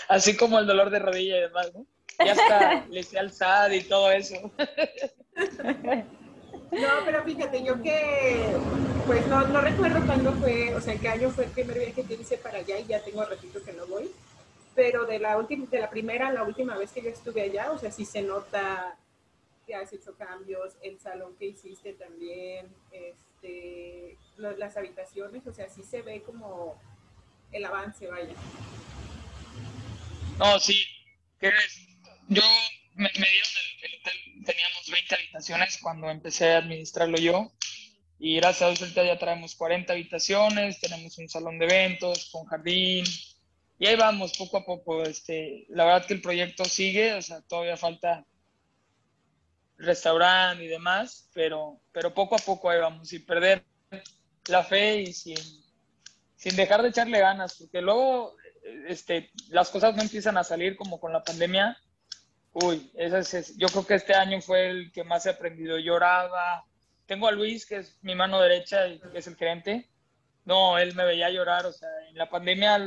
Así 0.07 0.35
como 0.35 0.59
el 0.59 0.67
dolor 0.67 0.89
de 0.89 0.99
rodilla 0.99 1.37
y 1.37 1.41
demás, 1.41 1.71
¿no? 1.73 1.85
Ya 2.19 2.31
está, 2.31 2.85
le 2.89 3.03
sé 3.03 3.19
al 3.19 3.31
y 3.73 3.81
todo 3.83 4.11
eso. 4.11 4.51
No, 6.71 6.87
pero 7.05 7.23
fíjate, 7.23 7.63
yo 7.63 7.81
que, 7.81 8.45
pues 9.05 9.25
no, 9.27 9.47
no 9.47 9.61
recuerdo 9.61 10.05
cuándo 10.05 10.33
fue, 10.33 10.73
o 10.73 10.81
sea, 10.81 10.95
qué 10.97 11.09
año 11.09 11.29
fue 11.29 11.45
el 11.45 11.51
primer 11.51 11.77
viaje 11.77 12.03
que 12.03 12.15
hice 12.15 12.37
para 12.37 12.59
allá 12.59 12.79
y 12.79 12.85
ya 12.85 13.01
tengo 13.01 13.23
ratito 13.23 13.63
que 13.63 13.73
no 13.73 13.85
voy, 13.87 14.11
pero 14.75 15.05
de 15.05 15.19
la, 15.19 15.37
última, 15.37 15.65
de 15.67 15.79
la 15.79 15.89
primera 15.89 16.27
a 16.27 16.33
la 16.33 16.43
última 16.43 16.77
vez 16.77 16.91
que 16.91 17.01
yo 17.01 17.09
estuve 17.09 17.41
allá, 17.41 17.71
o 17.71 17.77
sea, 17.77 17.91
sí 17.91 18.05
se 18.05 18.21
nota 18.21 18.97
que 19.65 19.73
has 19.73 19.91
hecho 19.93 20.15
cambios, 20.15 20.75
el 20.83 20.99
salón 20.99 21.35
que 21.37 21.45
hiciste 21.45 21.93
también, 21.93 22.67
este, 22.91 24.17
las 24.37 24.77
habitaciones, 24.77 25.47
o 25.47 25.53
sea, 25.53 25.69
sí 25.69 25.81
se 25.81 26.01
ve 26.01 26.21
como 26.21 26.79
el 27.51 27.65
avance, 27.65 28.05
vaya. 28.07 28.35
No, 30.37 30.59
sí, 30.59 30.85
¿qué 31.39 31.51
Yo 32.27 32.43
me, 32.95 33.09
dieron 33.09 33.49
el, 33.81 33.99
hotel, 33.99 34.45
teníamos 34.45 34.89
20 34.91 35.15
habitaciones 35.15 35.79
cuando 35.81 36.09
empecé 36.09 36.51
a 36.51 36.57
administrarlo 36.57 37.17
yo. 37.17 37.51
Y 38.19 38.37
gracias 38.37 38.81
a 38.81 38.85
Dios 38.85 38.93
ya 38.93 39.17
traemos 39.17 39.55
40 39.55 39.91
habitaciones, 39.91 40.79
tenemos 40.79 41.17
un 41.17 41.27
salón 41.29 41.59
de 41.59 41.65
eventos 41.65 42.29
con 42.31 42.45
jardín. 42.45 43.05
Y 43.77 43.87
ahí 43.87 43.95
vamos 43.95 44.37
poco 44.37 44.57
a 44.57 44.65
poco. 44.65 45.03
Este, 45.03 45.65
la 45.69 45.85
verdad 45.85 46.05
que 46.05 46.13
el 46.13 46.21
proyecto 46.21 46.65
sigue, 46.65 47.13
o 47.13 47.21
sea, 47.21 47.41
todavía 47.41 47.77
falta 47.77 48.25
restaurante 49.77 50.63
y 50.63 50.67
demás, 50.67 51.29
pero, 51.33 51.81
pero 51.91 52.13
poco 52.13 52.35
a 52.35 52.39
poco 52.39 52.69
ahí 52.69 52.79
vamos, 52.79 53.09
sin 53.09 53.25
perder 53.25 53.65
la 54.47 54.63
fe 54.63 55.01
y 55.01 55.13
sin, 55.13 55.37
sin 56.37 56.55
dejar 56.55 56.81
de 56.81 56.89
echarle 56.89 57.19
ganas, 57.19 57.57
porque 57.59 57.81
luego 57.81 58.37
este, 58.87 59.31
las 59.49 59.69
cosas 59.69 59.93
no 59.95 60.01
empiezan 60.01 60.37
a 60.37 60.45
salir 60.45 60.77
como 60.77 60.99
con 60.99 61.11
la 61.11 61.23
pandemia 61.23 61.77
Uy, 62.57 62.89
es, 62.95 63.57
yo 63.57 63.67
creo 63.67 63.85
que 63.85 63.95
este 63.95 64.13
año 64.13 64.39
fue 64.39 64.69
el 64.69 64.91
que 64.93 65.03
más 65.03 65.25
he 65.25 65.29
aprendido. 65.29 65.77
Lloraba. 65.77 66.65
Tengo 67.05 67.27
a 67.27 67.31
Luis, 67.33 67.65
que 67.65 67.79
es 67.79 67.97
mi 68.01 68.15
mano 68.15 68.39
derecha 68.39 68.85
que 69.11 69.17
es 69.17 69.27
el 69.27 69.35
gerente. 69.35 69.89
No, 70.45 70.77
él 70.77 70.95
me 70.95 71.03
veía 71.03 71.29
llorar. 71.29 71.65
O 71.65 71.73
sea, 71.73 71.89
en 72.09 72.17
la 72.17 72.29
pandemia 72.29 72.79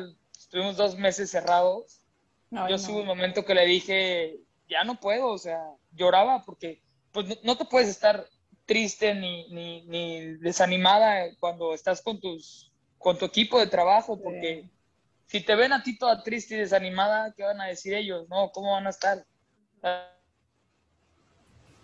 estuvimos 0.48 0.76
dos 0.78 0.96
meses 0.96 1.30
cerrados. 1.30 2.00
yo 2.50 2.76
no. 2.76 2.96
un 2.96 3.06
momento 3.06 3.44
que 3.44 3.54
le 3.54 3.66
dije, 3.66 4.40
ya 4.68 4.82
no 4.82 4.98
puedo. 4.98 5.28
O 5.28 5.38
sea, 5.38 5.62
lloraba 5.92 6.42
porque 6.44 6.82
pues 7.12 7.42
no, 7.44 7.56
te 7.56 7.66
puedes 7.66 7.88
estar 7.88 8.26
triste 8.64 9.14
ni, 9.14 9.48
ni, 9.50 9.82
ni, 9.82 10.36
desanimada 10.38 11.34
cuando 11.38 11.74
estás 11.74 12.02
con, 12.02 12.18
tus, 12.20 12.72
con 12.98 13.18
tu 13.18 13.24
equipo 13.26 13.58
de 13.58 13.66
trabajo 13.66 14.20
porque 14.20 14.68
si 15.26 15.40
te 15.40 15.54
ven 15.54 15.72
a 15.72 15.82
ti 15.82 15.98
toda 15.98 16.22
triste 16.22 16.54
y 16.54 16.58
desanimada, 16.58 17.32
¿qué 17.34 17.44
van 17.44 17.60
a 17.60 17.66
decir 17.66 17.94
ellos? 17.94 18.26
No, 18.28 18.50
¿cómo 18.50 18.72
van 18.72 18.86
a 18.86 18.90
estar? 18.90 19.24
a 19.82 20.10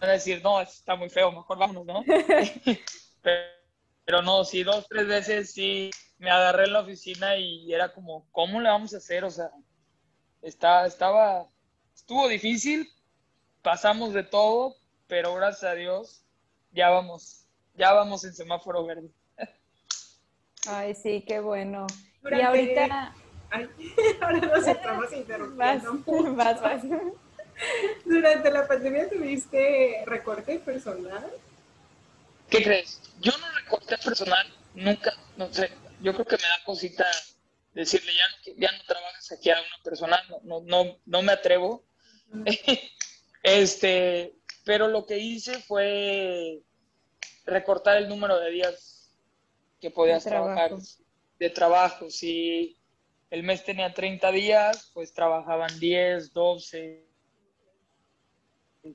decir, 0.00 0.42
no, 0.42 0.61
está 0.61 0.97
muy 0.97 1.09
feo, 1.09 1.33
mejor 1.33 1.59
vámonos, 1.59 1.87
¿no? 1.87 2.04
pero, 4.04 4.23
no, 4.23 4.44
sí, 4.44 4.62
dos, 4.62 4.87
tres 4.88 5.06
veces 5.06 5.52
sí 5.52 5.90
me 6.25 6.31
agarré 6.31 6.64
en 6.64 6.73
la 6.73 6.81
oficina 6.81 7.37
y 7.37 7.73
era 7.73 7.93
como, 7.93 8.26
¿cómo 8.33 8.59
le 8.61 8.71
vamos 8.71 8.95
a 8.95 8.97
hacer? 8.97 9.25
O 9.25 9.31
sea, 9.31 9.50
está, 10.40 10.87
estaba, 10.87 11.47
estuvo 11.95 12.26
difícil, 12.28 12.90
pasamos 13.61 14.14
de 14.14 14.25
todo, 14.25 14.75
pero 15.07 15.35
gracias 15.35 15.71
a 15.71 15.75
Dios 15.75 16.25
ya 16.73 16.88
vamos, 16.88 17.45
ya 17.75 17.93
vamos 17.93 18.25
en 18.25 18.33
semáforo 18.33 18.87
verde. 18.87 19.11
Ay, 20.66 20.95
sí, 20.95 21.23
qué 21.28 21.40
bueno. 21.40 21.87
y 22.25 22.40
ahorita... 22.40 23.14
Ay, 23.50 23.69
ahora 24.23 24.40
nos 24.40 24.66
estamos 24.66 25.12
interrumpiendo. 25.12 26.02
Vas, 26.35 26.61
vas, 26.61 26.88
vas. 26.88 27.02
Durante 28.04 28.50
la 28.50 28.66
pandemia 28.66 29.09
tuviste 29.11 30.02
recorte 30.07 30.59
personal. 30.59 31.31
¿Qué 32.49 32.62
crees? 32.64 33.00
Yo 33.21 33.31
no 33.38 33.47
recorté 33.61 33.97
personal, 33.99 34.52
nunca, 34.75 35.12
no 35.37 35.52
sé, 35.52 35.71
yo 36.05 36.13
creo 36.13 36.27
que 36.27 36.37
me 36.37 36.43
da 36.43 36.63
cosita 36.67 37.07
decirle 37.73 38.13
ya 38.13 38.53
no, 38.53 38.61
ya 38.61 38.73
no 38.73 38.85
trabajas 38.85 39.33
aquí 39.33 39.51
a 39.51 39.55
una 39.55 39.83
persona, 39.83 40.23
no, 40.45 40.61
no, 40.61 40.99
no, 41.07 41.23
me 41.23 41.33
atrevo. 41.33 41.83
este, 43.43 44.37
pero 44.65 44.89
lo 44.89 45.07
que 45.07 45.19
hice 45.19 45.61
fue 45.61 46.63
recortar 47.47 47.97
el 47.97 48.09
número 48.09 48.39
de 48.39 48.51
días 48.51 49.17
que 49.81 49.91
podías 49.91 50.25
trabajar 50.25 50.73
de 51.39 51.51
trabajo. 51.51 52.11
Si 52.11 52.79
el 53.31 53.43
mes 53.43 53.65
tenía 53.65 53.95
30 53.95 54.31
días, 54.31 54.91
pues 54.93 55.15
trabajaban 55.15 55.81
10, 55.81 56.35
12, 56.35 57.09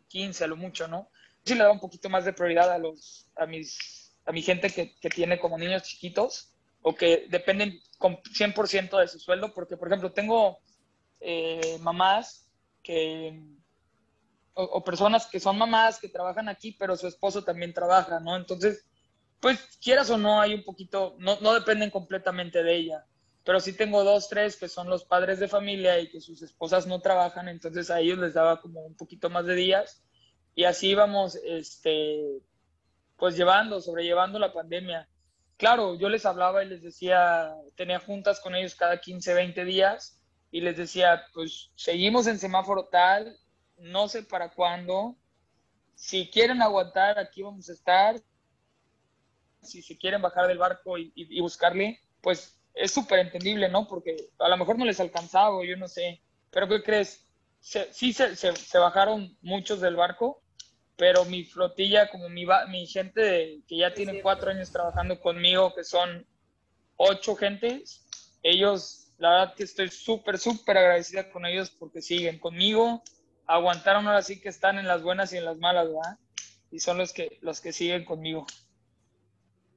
15 0.07 0.43
a 0.43 0.47
lo 0.47 0.57
mucho, 0.57 0.87
¿no? 0.87 1.09
Sí 1.43 1.55
le 1.55 1.63
da 1.63 1.71
un 1.71 1.79
poquito 1.79 2.07
más 2.07 2.23
de 2.23 2.33
prioridad 2.33 2.71
a 2.71 2.77
los, 2.77 3.27
a 3.35 3.47
mis, 3.47 4.15
a 4.25 4.31
mi 4.31 4.43
gente 4.43 4.69
que, 4.69 4.95
que 4.99 5.09
tiene 5.09 5.39
como 5.39 5.57
niños 5.57 5.81
chiquitos 5.81 6.53
o 6.81 6.95
que 6.95 7.27
dependen 7.29 7.79
con 7.97 8.17
100% 8.17 8.99
de 8.99 9.07
su 9.07 9.19
sueldo, 9.19 9.53
porque 9.53 9.77
por 9.77 9.89
ejemplo 9.89 10.11
tengo 10.11 10.59
eh, 11.19 11.77
mamás 11.81 12.49
que, 12.81 13.41
o, 14.53 14.83
personas 14.83 15.27
que 15.27 15.39
son 15.39 15.57
mamás 15.57 15.99
que 15.99 16.09
trabajan 16.09 16.49
aquí, 16.49 16.71
pero 16.71 16.95
su 16.95 17.07
esposo 17.07 17.43
también 17.43 17.73
trabaja, 17.73 18.19
¿no? 18.19 18.35
Entonces, 18.35 18.85
pues 19.39 19.59
quieras 19.81 20.09
o 20.09 20.17
no, 20.17 20.39
hay 20.41 20.53
un 20.53 20.63
poquito, 20.63 21.15
no, 21.19 21.39
no 21.41 21.53
dependen 21.53 21.89
completamente 21.89 22.63
de 22.63 22.75
ella 22.75 23.05
pero 23.49 23.59
sí 23.59 23.73
tengo 23.73 24.03
dos, 24.03 24.29
tres 24.29 24.57
que 24.57 24.67
son 24.67 24.89
los 24.89 25.05
padres 25.05 25.39
de 25.39 25.47
familia 25.47 25.99
y 25.99 26.07
que 26.09 26.21
sus 26.21 26.39
esposas 26.43 26.85
no 26.85 27.01
trabajan, 27.01 27.47
entonces 27.47 27.89
a 27.89 27.99
ellos 27.99 28.19
les 28.19 28.35
daba 28.35 28.61
como 28.61 28.81
un 28.81 28.95
poquito 28.95 29.31
más 29.31 29.45
de 29.47 29.55
días 29.55 30.03
y 30.53 30.65
así 30.65 30.89
íbamos, 30.89 31.35
este, 31.43 32.43
pues 33.17 33.35
llevando, 33.35 33.81
sobrellevando 33.81 34.37
la 34.37 34.53
pandemia. 34.53 35.09
Claro, 35.59 35.95
yo 35.95 36.07
les 36.07 36.25
hablaba 36.25 36.63
y 36.63 36.69
les 36.69 36.81
decía, 36.81 37.53
tenía 37.75 37.99
juntas 37.99 38.39
con 38.39 38.55
ellos 38.55 38.75
cada 38.75 39.01
15, 39.01 39.33
20 39.33 39.65
días 39.65 40.17
y 40.51 40.61
les 40.61 40.77
decía, 40.77 41.25
pues 41.33 41.69
seguimos 41.75 42.27
en 42.27 42.39
semáforo 42.39 42.85
tal, 42.85 43.37
no 43.75 44.07
sé 44.07 44.23
para 44.23 44.51
cuándo, 44.53 45.17
si 45.95 46.29
quieren 46.29 46.61
aguantar, 46.61 47.19
aquí 47.19 47.41
vamos 47.41 47.69
a 47.69 47.73
estar, 47.73 48.15
si 49.61 49.81
se 49.81 49.97
quieren 49.97 50.21
bajar 50.21 50.47
del 50.47 50.59
barco 50.59 50.97
y, 50.97 51.41
buscarle, 51.41 51.99
pues 52.21 52.57
es 52.73 52.93
súper 52.93 53.19
entendible, 53.19 53.67
¿no? 53.67 53.85
Porque 53.85 54.29
a 54.39 54.47
lo 54.47 54.55
mejor 54.55 54.77
no 54.77 54.85
les 54.85 55.01
alcanzaba, 55.01 55.59
yo 55.65 55.75
no 55.75 55.89
sé. 55.89 56.21
Pero 56.51 56.69
¿qué 56.69 56.81
crees? 56.81 57.27
sí 57.59 58.13
se, 58.13 58.37
se, 58.37 58.77
bajaron 58.77 59.37
muchos 59.41 59.81
del 59.81 59.97
barco, 59.97 60.41
pero 60.99 61.23
mi 61.23 61.45
flotilla, 61.45 62.09
como 62.09 62.27
mi, 62.27 62.45
mi 62.67 62.85
gente 62.85 63.61
que 63.65 63.77
ya 63.77 63.93
tiene 63.93 64.21
cuatro 64.21 64.51
años 64.51 64.69
trabajando 64.69 65.17
conmigo, 65.21 65.73
que 65.73 65.85
son 65.85 66.27
ocho 66.97 67.37
gentes, 67.37 68.05
ellos, 68.43 69.13
la 69.17 69.29
verdad 69.29 69.53
que 69.55 69.63
estoy 69.63 69.87
súper, 69.87 70.37
súper 70.37 70.77
agradecida 70.77 71.31
con 71.31 71.45
ellos 71.45 71.69
porque 71.69 72.01
siguen 72.01 72.37
conmigo, 72.37 73.01
aguantaron 73.47 74.07
ahora 74.07 74.21
sí 74.21 74.41
que 74.41 74.49
están 74.49 74.77
en 74.77 74.87
las 74.87 75.01
buenas 75.01 75.31
y 75.31 75.37
en 75.37 75.45
las 75.45 75.57
malas, 75.57 75.87
¿verdad? 75.87 76.19
Y 76.69 76.79
son 76.79 76.97
los 76.97 77.13
que, 77.13 77.39
los 77.39 77.61
que 77.61 77.71
siguen 77.71 78.03
conmigo. 78.03 78.45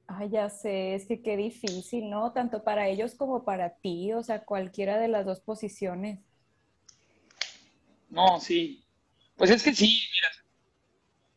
Ay, 0.07 0.29
ya 0.29 0.49
sé, 0.49 0.93
es 0.93 1.05
que 1.05 1.21
qué 1.21 1.37
difícil, 1.37 2.09
¿no? 2.09 2.33
Tanto 2.33 2.65
para 2.65 2.89
ellos 2.89 3.15
como 3.15 3.45
para 3.45 3.77
ti, 3.77 4.11
o 4.11 4.23
sea, 4.23 4.43
cualquiera 4.43 4.99
de 4.99 5.07
las 5.07 5.25
dos 5.25 5.39
posiciones. 5.39 6.19
No, 8.09 8.41
sí. 8.41 8.83
Pues 9.37 9.49
es 9.49 9.63
que 9.63 9.73
sí, 9.73 9.85
mira, 10.13 10.42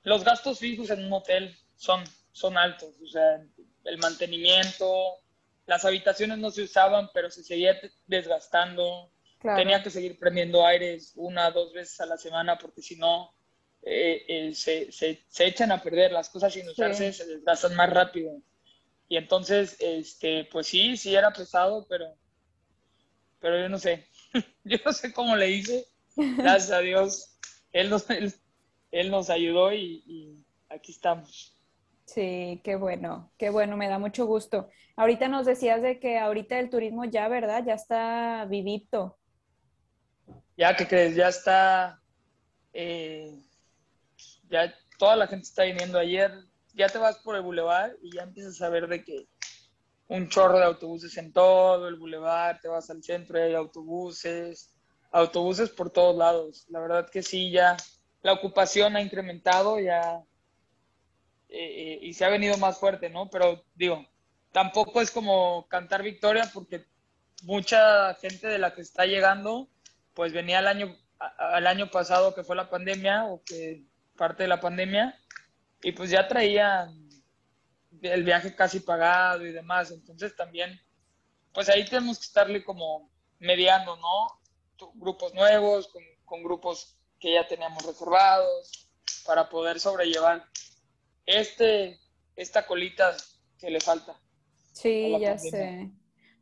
los 0.06 0.22
gastos 0.22 0.60
fijos 0.60 0.88
en 0.90 1.04
un 1.04 1.12
hotel 1.12 1.58
son, 1.74 2.04
son 2.30 2.56
altos, 2.56 2.94
o 3.02 3.08
sea, 3.08 3.44
el 3.84 3.98
mantenimiento, 3.98 5.18
las 5.66 5.84
habitaciones 5.84 6.38
no 6.38 6.52
se 6.52 6.62
usaban, 6.62 7.10
pero 7.12 7.28
se 7.28 7.42
seguía 7.42 7.76
desgastando. 8.06 9.10
Tenía 9.40 9.82
que 9.82 9.90
seguir 9.90 10.16
prendiendo 10.16 10.64
aires 10.64 11.12
una, 11.16 11.50
dos 11.50 11.72
veces 11.72 12.00
a 12.00 12.06
la 12.06 12.16
semana, 12.16 12.56
porque 12.56 12.82
si 12.82 12.94
no, 12.94 13.34
eh, 13.82 14.24
eh, 14.28 14.54
se, 14.54 14.92
se, 14.92 15.24
echan 15.38 15.72
a 15.72 15.82
perder. 15.82 16.12
Las 16.12 16.30
cosas 16.30 16.52
sin 16.52 16.68
usarse 16.68 17.12
se 17.12 17.26
desgastan 17.26 17.74
más 17.74 17.90
rápido. 17.90 18.40
Y 19.08 19.16
entonces, 19.16 19.76
este, 19.80 20.48
pues 20.52 20.68
sí, 20.68 20.96
sí 20.96 21.16
era 21.16 21.32
pesado, 21.32 21.84
pero, 21.88 22.16
pero 23.40 23.60
yo 23.60 23.68
no 23.68 23.78
sé. 23.78 24.06
yo 24.64 24.78
no 24.84 24.92
sé 24.92 25.12
cómo 25.12 25.34
le 25.34 25.50
hice. 25.50 25.84
Gracias 26.16 26.70
a 26.70 26.78
Dios, 26.78 27.38
Él 27.72 27.90
nos, 27.90 28.08
él, 28.10 28.32
nos 28.92 29.30
ayudó 29.30 29.72
y, 29.72 30.44
aquí 30.68 30.92
estamos. 30.92 31.56
Sí, 32.04 32.60
qué 32.62 32.76
bueno, 32.76 33.32
qué 33.36 33.50
bueno, 33.50 33.76
me 33.76 33.88
da 33.88 33.98
mucho 33.98 34.26
gusto. 34.26 34.68
Ahorita 34.96 35.28
nos 35.28 35.44
decías 35.44 35.82
de 35.82 35.98
que 35.98 36.18
ahorita 36.18 36.58
el 36.58 36.70
turismo 36.70 37.04
ya, 37.04 37.28
¿verdad? 37.28 37.64
Ya 37.66 37.74
está 37.74 38.44
vivito. 38.48 39.18
Ya, 40.56 40.74
¿qué 40.76 40.86
crees? 40.86 41.16
Ya 41.16 41.28
está, 41.28 42.00
eh, 42.72 43.30
ya 44.48 44.72
toda 44.98 45.16
la 45.16 45.26
gente 45.26 45.44
está 45.44 45.64
viniendo. 45.64 45.98
Ayer 45.98 46.32
ya 46.74 46.88
te 46.88 46.98
vas 46.98 47.18
por 47.18 47.36
el 47.36 47.42
bulevar 47.42 47.96
y 48.02 48.14
ya 48.14 48.22
empiezas 48.22 48.62
a 48.62 48.68
ver 48.68 48.86
de 48.86 49.04
que 49.04 49.26
un 50.08 50.28
chorro 50.28 50.58
de 50.58 50.64
autobuses 50.64 51.16
en 51.16 51.32
todo 51.32 51.88
el 51.88 51.96
bulevar, 51.96 52.60
te 52.60 52.68
vas 52.68 52.88
al 52.90 53.02
centro 53.02 53.38
y 53.38 53.42
hay 53.42 53.54
autobuses, 53.54 54.72
autobuses 55.10 55.70
por 55.70 55.90
todos 55.90 56.16
lados. 56.16 56.66
La 56.68 56.80
verdad 56.80 57.08
que 57.10 57.22
sí, 57.22 57.50
ya 57.50 57.76
la 58.26 58.32
ocupación 58.32 58.96
ha 58.96 59.00
incrementado, 59.00 59.78
ya 59.78 60.20
eh, 61.48 61.58
eh, 61.58 61.98
y 62.02 62.12
se 62.12 62.24
ha 62.24 62.28
venido 62.28 62.56
más 62.56 62.76
fuerte, 62.76 63.08
¿no? 63.08 63.30
Pero 63.30 63.62
digo, 63.76 64.04
tampoco 64.50 65.00
es 65.00 65.12
como 65.12 65.68
cantar 65.68 66.02
victoria 66.02 66.50
porque 66.52 66.86
mucha 67.44 68.14
gente 68.14 68.48
de 68.48 68.58
la 68.58 68.74
que 68.74 68.80
está 68.80 69.06
llegando, 69.06 69.68
pues 70.12 70.32
venía 70.32 70.58
el 70.58 70.66
año, 70.66 70.96
al 71.20 71.68
año 71.68 71.88
pasado 71.88 72.34
que 72.34 72.42
fue 72.42 72.56
la 72.56 72.68
pandemia 72.68 73.26
o 73.26 73.44
que 73.44 73.84
parte 74.16 74.42
de 74.42 74.48
la 74.48 74.58
pandemia 74.58 75.16
y 75.84 75.92
pues 75.92 76.10
ya 76.10 76.26
traían 76.26 77.08
el 78.02 78.24
viaje 78.24 78.56
casi 78.56 78.80
pagado 78.80 79.46
y 79.46 79.52
demás. 79.52 79.92
Entonces 79.92 80.34
también, 80.34 80.80
pues 81.54 81.68
ahí 81.68 81.84
tenemos 81.84 82.18
que 82.18 82.24
estarle 82.24 82.64
como 82.64 83.08
mediando, 83.38 83.96
¿no? 83.98 84.90
Grupos 84.96 85.32
nuevos, 85.32 85.88
con 86.24 86.42
grupos 86.42 86.96
que 87.26 87.32
ya 87.32 87.48
teníamos 87.48 87.84
reservados, 87.84 88.88
para 89.26 89.48
poder 89.48 89.80
sobrellevar 89.80 90.44
este, 91.26 91.98
esta 92.36 92.64
colita 92.64 93.16
que 93.58 93.68
le 93.68 93.80
falta. 93.80 94.16
Sí, 94.72 95.12
ya 95.18 95.36
sé. 95.36 95.90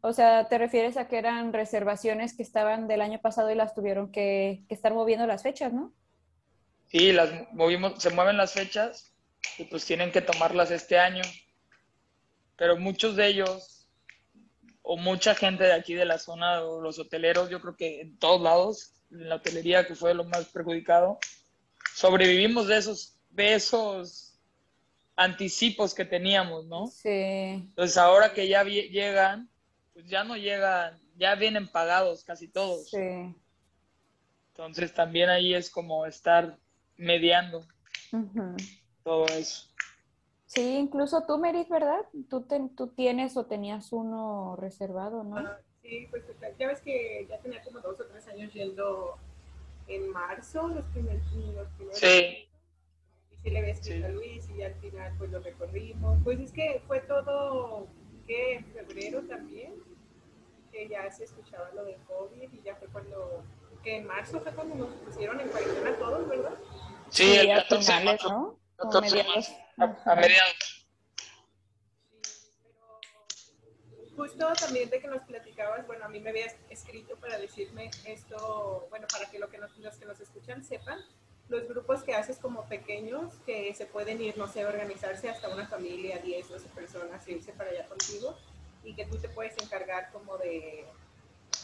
O 0.03 0.13
sea, 0.13 0.47
¿te 0.47 0.59
refieres 0.59 0.99
a 0.99 1.09
que 1.09 1.17
eran 1.17 1.55
reservaciones 1.55 2.37
que 2.37 2.43
estaban 2.43 2.87
del 2.87 3.01
año 3.01 3.19
pasado 3.19 3.51
y 3.51 3.55
las 3.55 3.75
tuvieron 3.75 4.13
que, 4.13 4.67
que 4.69 4.75
estar 4.75 4.93
moviendo 4.93 5.27
las 5.27 5.43
fechas, 5.43 5.73
no? 5.73 5.95
Sí, 6.89 7.13
las 7.13 7.31
movimos, 7.55 7.95
se 8.03 8.11
mueven 8.11 8.37
las 8.37 8.53
fechas 8.53 9.15
y 9.57 9.65
pues 9.65 9.87
tienen 9.87 10.13
que 10.13 10.21
tomarlas 10.21 10.71
este 10.71 10.99
año. 10.99 11.23
Pero 12.57 12.77
muchos 12.77 13.17
de 13.17 13.29
ellos, 13.29 13.89
o 14.83 14.99
mucha 14.99 15.35
gente 15.35 15.65
de 15.65 15.73
aquí 15.73 15.95
de 15.95 16.05
la 16.05 16.19
zona, 16.19 16.63
o 16.63 16.83
los 16.83 16.99
hoteleros, 16.99 17.49
yo 17.49 17.63
creo 17.63 17.75
que 17.75 18.03
en 18.03 18.19
todos 18.19 18.43
lados, 18.43 18.94
en 19.15 19.29
la 19.29 19.37
hotelería 19.37 19.87
que 19.87 19.95
fue 19.95 20.15
lo 20.15 20.25
más 20.25 20.47
perjudicado, 20.47 21.19
sobrevivimos 21.95 22.67
de 22.67 22.77
esos, 22.77 23.17
de 23.31 23.55
esos 23.55 24.39
anticipos 25.17 25.95
que 25.95 26.05
teníamos, 26.05 26.67
¿no? 26.67 26.89
Sí. 26.89 27.09
Entonces 27.09 27.97
ahora 27.97 28.33
que 28.33 28.49
ya 28.49 28.65
llegan, 28.65 29.49
pues 29.93 30.07
ya 30.07 30.25
no 30.25 30.37
llegan, 30.37 30.99
ya 31.17 31.35
vienen 31.37 31.69
pagados 31.69 32.25
casi 32.25 32.49
todos. 32.49 32.91
Sí. 32.91 33.35
Entonces 34.49 34.93
también 34.93 35.31
ahí 35.31 35.55
es 35.55 35.71
como 35.71 36.07
estar 36.07 36.59
mediando 36.97 37.65
todo 39.03 39.27
eso. 39.27 39.69
Sí, 40.47 40.77
incluso 40.77 41.25
tú, 41.27 41.39
Merit, 41.39 41.69
¿verdad? 41.69 42.01
Tú, 42.29 42.47
tú 42.77 42.89
tienes 42.89 43.37
o 43.37 43.47
tenías 43.47 43.93
uno 43.93 44.55
reservado, 44.57 45.25
¿no? 45.25 45.39
Ah, 45.39 45.59
sí, 45.85 46.09
pues 46.11 46.25
ya 46.59 46.67
ves 46.67 46.81
que 46.81 47.27
ya 47.29 47.39
tenía 47.39 47.63
como 47.63 47.79
dos 47.81 48.01
o 48.01 48.07
tres 48.07 48.27
años 48.27 48.53
yendo 48.53 49.17
en 49.87 50.11
marzo, 50.11 50.69
los 50.69 50.85
primeros. 50.87 51.23
Los 51.33 51.69
primeros 51.77 51.99
sí 51.99 52.49
sí 53.45 53.51
le 53.51 53.59
había 53.59 53.73
escrito 53.73 54.07
a 54.07 54.09
Luis 54.09 54.49
y 54.57 54.63
al 54.63 54.75
final 54.77 55.13
pues 55.19 55.31
lo 55.31 55.41
recorrimos. 55.41 56.19
Pues 56.25 56.41
es 56.41 56.51
que 56.51 56.83
fue 56.87 57.01
todo, 57.01 57.87
que 58.27 58.55
en 58.55 58.65
febrero 58.65 59.23
también, 59.23 59.75
que 60.73 60.89
ya 60.89 61.11
se 61.11 61.25
escuchaba 61.25 61.71
lo 61.75 61.85
del 61.85 61.97
COVID 62.09 62.53
y 62.53 62.63
ya 62.65 62.75
fue 62.77 62.89
cuando, 62.89 63.45
que 63.83 63.99
en 63.99 64.07
marzo 64.07 64.41
fue 64.41 64.53
cuando 64.53 64.75
nos 64.75 64.95
pusieron 64.97 65.41
en 65.41 65.49
cuarentena 65.49 65.95
todos, 65.97 66.29
¿verdad? 66.29 66.55
Sí, 67.11 67.37
el 67.37 67.55
14 67.55 67.93
de 67.93 68.05
marzo. 68.05 68.29
¿no? 68.31 68.59
14 68.77 69.17
de 69.17 69.25
marzo, 69.25 69.53
a 69.79 70.15
mediados. 70.17 70.84
Justo 74.17 74.53
también 74.55 74.91
de 74.91 75.01
que 75.01 75.09
nos 75.09 75.23
platicabas, 75.23 75.87
bueno, 75.87 76.05
a 76.05 76.09
mí 76.09 76.21
me 76.21 76.31
habías 76.31 76.55
escrito 76.71 77.17
para 77.17 77.39
decirme 77.39 77.91
esto, 78.07 78.87
bueno, 78.91 79.07
para 79.13 79.31
que, 79.31 79.39
lo 79.39 79.49
que 79.49 79.59
nos, 79.59 79.77
los 79.79 79.97
que 79.97 80.07
nos 80.07 80.21
escuchan 80.21 80.65
sepan, 80.65 81.05
los 81.49 81.69
grupos 81.69 82.03
que 82.03 82.15
haces 82.15 82.39
como 82.39 82.67
pequeños, 82.69 83.35
que 83.45 83.75
se 83.75 83.87
pueden 83.87 84.21
ir, 84.23 84.37
no 84.39 84.49
sé, 84.49 84.65
organizarse 84.65 85.29
hasta 85.29 85.49
una 85.49 85.67
familia, 85.67 86.19
10, 86.19 86.49
12 86.49 86.69
personas, 86.69 87.27
irse 87.29 87.53
para 87.53 87.71
allá 87.71 87.87
contigo, 87.87 88.39
y 88.83 88.95
que 88.95 89.07
tú 89.07 89.19
te 89.19 89.29
puedes 89.29 89.57
encargar 89.63 90.11
como 90.13 90.39
de 90.39 90.87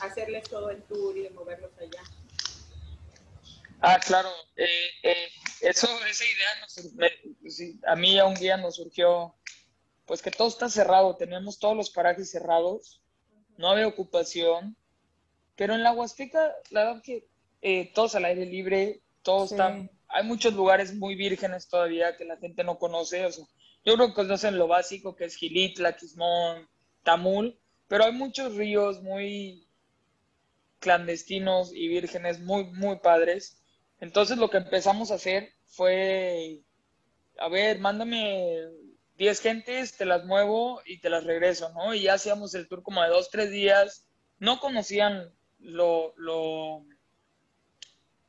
hacerles 0.00 0.48
todo 0.48 0.70
el 0.70 0.82
tour 0.82 1.16
y 1.16 1.22
de 1.22 1.30
moverlos 1.30 1.70
allá. 1.78 2.02
Ah, 3.82 3.98
claro. 3.98 4.28
Eh, 4.56 4.90
eh, 5.02 5.28
eso, 5.60 5.88
esa 6.06 6.24
idea 6.24 6.48
pues 7.40 7.62
a 7.86 7.96
mí 7.96 8.18
a 8.18 8.26
un 8.26 8.34
día 8.34 8.56
nos 8.56 8.76
surgió, 8.76 9.34
pues 10.10 10.22
que 10.22 10.32
todo 10.32 10.48
está 10.48 10.68
cerrado, 10.68 11.14
tenemos 11.14 11.60
todos 11.60 11.76
los 11.76 11.90
parajes 11.90 12.32
cerrados, 12.32 13.00
no 13.56 13.70
había 13.70 13.86
ocupación, 13.86 14.76
pero 15.54 15.76
en 15.76 15.84
la 15.84 15.92
Huasteca, 15.92 16.52
la 16.70 16.84
verdad 16.84 17.02
que 17.04 17.28
eh, 17.62 17.92
todos 17.94 18.16
al 18.16 18.24
aire 18.24 18.44
libre, 18.44 19.02
todos 19.22 19.52
están, 19.52 19.88
hay 20.08 20.24
muchos 20.24 20.52
lugares 20.54 20.96
muy 20.96 21.14
vírgenes 21.14 21.68
todavía 21.68 22.16
que 22.16 22.24
la 22.24 22.38
gente 22.38 22.64
no 22.64 22.76
conoce, 22.76 23.24
o 23.24 23.30
sea, 23.30 23.44
yo 23.84 23.94
creo 23.94 24.08
que 24.08 24.14
conocen 24.14 24.58
lo 24.58 24.66
básico 24.66 25.14
que 25.14 25.26
es 25.26 25.36
Gilitla, 25.36 25.96
Quismón, 25.96 26.68
Tamul, 27.04 27.56
pero 27.86 28.02
hay 28.02 28.12
muchos 28.12 28.56
ríos 28.56 29.00
muy 29.02 29.68
clandestinos 30.80 31.72
y 31.72 31.86
vírgenes 31.86 32.40
muy, 32.40 32.64
muy 32.64 32.98
padres. 32.98 33.62
Entonces 34.00 34.38
lo 34.38 34.50
que 34.50 34.56
empezamos 34.56 35.12
a 35.12 35.14
hacer 35.14 35.52
fue, 35.66 36.62
a 37.38 37.48
ver, 37.48 37.78
mándame 37.78 38.79
10 39.20 39.42
gentes, 39.42 39.98
te 39.98 40.06
las 40.06 40.24
muevo 40.24 40.80
y 40.86 40.96
te 40.96 41.10
las 41.10 41.24
regreso, 41.24 41.70
¿no? 41.74 41.92
Y 41.92 42.04
ya 42.04 42.14
hacíamos 42.14 42.54
el 42.54 42.66
tour 42.66 42.82
como 42.82 43.02
de 43.02 43.10
dos, 43.10 43.28
tres 43.28 43.50
días. 43.50 44.08
No 44.38 44.60
conocían 44.60 45.30
lo, 45.58 46.14
lo, 46.16 46.86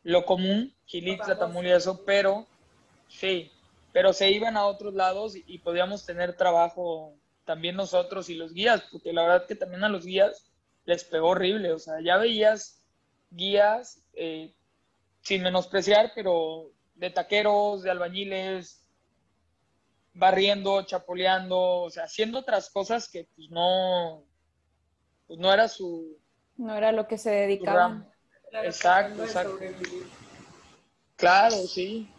lo 0.04 0.26
común, 0.26 0.76
Gilitla, 0.86 1.40
Tamul 1.40 1.66
y 1.66 1.72
eso, 1.72 2.04
pero 2.04 2.46
sí, 3.08 3.50
pero 3.94 4.12
se 4.12 4.32
iban 4.32 4.58
a 4.58 4.66
otros 4.66 4.94
lados 4.94 5.38
y, 5.38 5.60
podíamos 5.60 6.06
tener 6.06 6.36
trabajo 6.36 7.16
también 7.46 7.78
nosotros 7.78 8.30
y 8.30 8.36
los 8.36 8.54
guías, 8.54 8.84
porque 8.92 9.14
la 9.14 9.22
verdad 9.22 9.48
que 9.48 9.56
también 9.56 9.86
a 9.86 9.90
los 9.90 10.06
guías 10.06 10.52
les 10.84 11.06
pegó 11.06 11.30
horrible, 11.30 11.72
o 11.72 11.80
sea, 11.80 12.02
ya 12.04 12.18
veías 12.18 12.84
guías, 13.30 14.04
eh, 14.12 14.54
sin 15.22 15.42
menospreciar, 15.42 16.12
pero 16.14 16.70
de 16.96 17.12
taqueros, 17.12 17.82
de 17.82 17.92
albañiles, 17.92 18.82
barriendo, 20.14 20.84
chapoleando, 20.84 21.82
o 21.84 21.90
sea, 21.90 22.04
haciendo 22.04 22.40
otras 22.40 22.70
cosas 22.70 23.10
que 23.10 23.28
pues 23.36 23.50
no, 23.50 24.24
pues 25.28 25.40
no 25.40 25.54
era 25.54 25.68
su... 25.68 26.18
No 26.58 26.76
era 26.76 26.92
lo 26.92 27.08
que 27.08 27.18
se 27.18 27.32
dedicaban 27.32 28.12
exacto, 28.64 29.24
exacto. 29.24 29.60
Claro, 31.16 31.56
sí. 31.56 32.10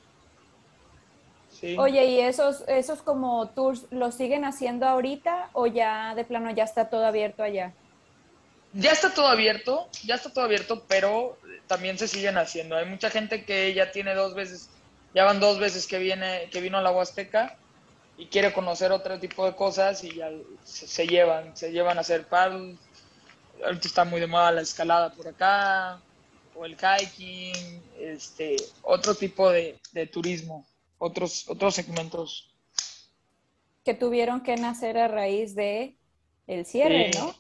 sí. 1.51 1.77
Oye, 1.79 2.05
¿y 2.07 2.21
esos, 2.21 2.65
esos 2.69 3.03
como 3.03 3.49
tours 3.51 3.87
los 3.91 4.15
siguen 4.15 4.45
haciendo 4.45 4.87
ahorita 4.87 5.51
o 5.53 5.67
ya 5.67 6.15
de 6.15 6.25
plano 6.25 6.51
ya 6.53 6.65
está 6.65 6.89
todo 6.89 7.05
abierto 7.05 7.43
allá? 7.43 7.73
Ya 8.75 8.93
está 8.93 9.13
todo 9.13 9.27
abierto, 9.27 9.89
ya 10.05 10.15
está 10.15 10.33
todo 10.33 10.45
abierto, 10.45 10.85
pero 10.89 11.37
también 11.67 11.99
se 11.99 12.09
siguen 12.09 12.39
haciendo. 12.39 12.77
Hay 12.77 12.87
mucha 12.87 13.11
gente 13.11 13.45
que 13.45 13.75
ya 13.75 13.91
tiene 13.91 14.15
dos 14.15 14.35
veces, 14.35 14.71
ya 15.15 15.25
van 15.25 15.41
dos 15.41 15.59
veces 15.59 15.87
que 15.87 15.99
viene, 15.99 16.49
que 16.51 16.61
vino 16.61 16.79
a 16.79 16.83
la 16.83 16.91
Huasteca 16.91 17.59
y 18.17 18.27
quiere 18.27 18.53
conocer 18.53 18.93
otro 18.93 19.19
tipo 19.19 19.45
de 19.47 19.55
cosas 19.57 20.05
y 20.05 20.17
ya 20.17 20.31
se, 20.65 21.07
llevan, 21.07 21.57
se 21.57 21.73
llevan 21.73 21.99
a 21.99 22.03
hacer 22.03 22.27
paddle. 22.27 22.77
Ahorita 23.65 23.89
está 23.89 24.05
muy 24.05 24.21
de 24.21 24.27
moda 24.27 24.53
la 24.53 24.61
escalada 24.61 25.13
por 25.13 25.29
acá, 25.29 26.01
o 26.55 26.65
el 26.65 26.77
hiking, 26.77 27.83
este, 27.99 28.57
otro 28.83 29.15
tipo 29.15 29.51
de, 29.51 29.79
turismo, 30.13 30.67
otros, 30.99 31.49
otros 31.49 31.75
segmentos. 31.75 32.55
Que 33.85 33.95
tuvieron 33.95 34.43
que 34.43 34.57
nacer 34.57 34.99
a 34.99 35.09
raíz 35.09 35.55
de 35.55 35.97
el 36.47 36.67
cierre, 36.67 37.11
¿no? 37.15 37.35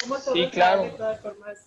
Como 0.00 0.18
todo 0.18 0.34
sí, 0.34 0.48
claro. 0.50 0.84
de 0.84 0.90
todas 0.90 1.20
formas, 1.20 1.58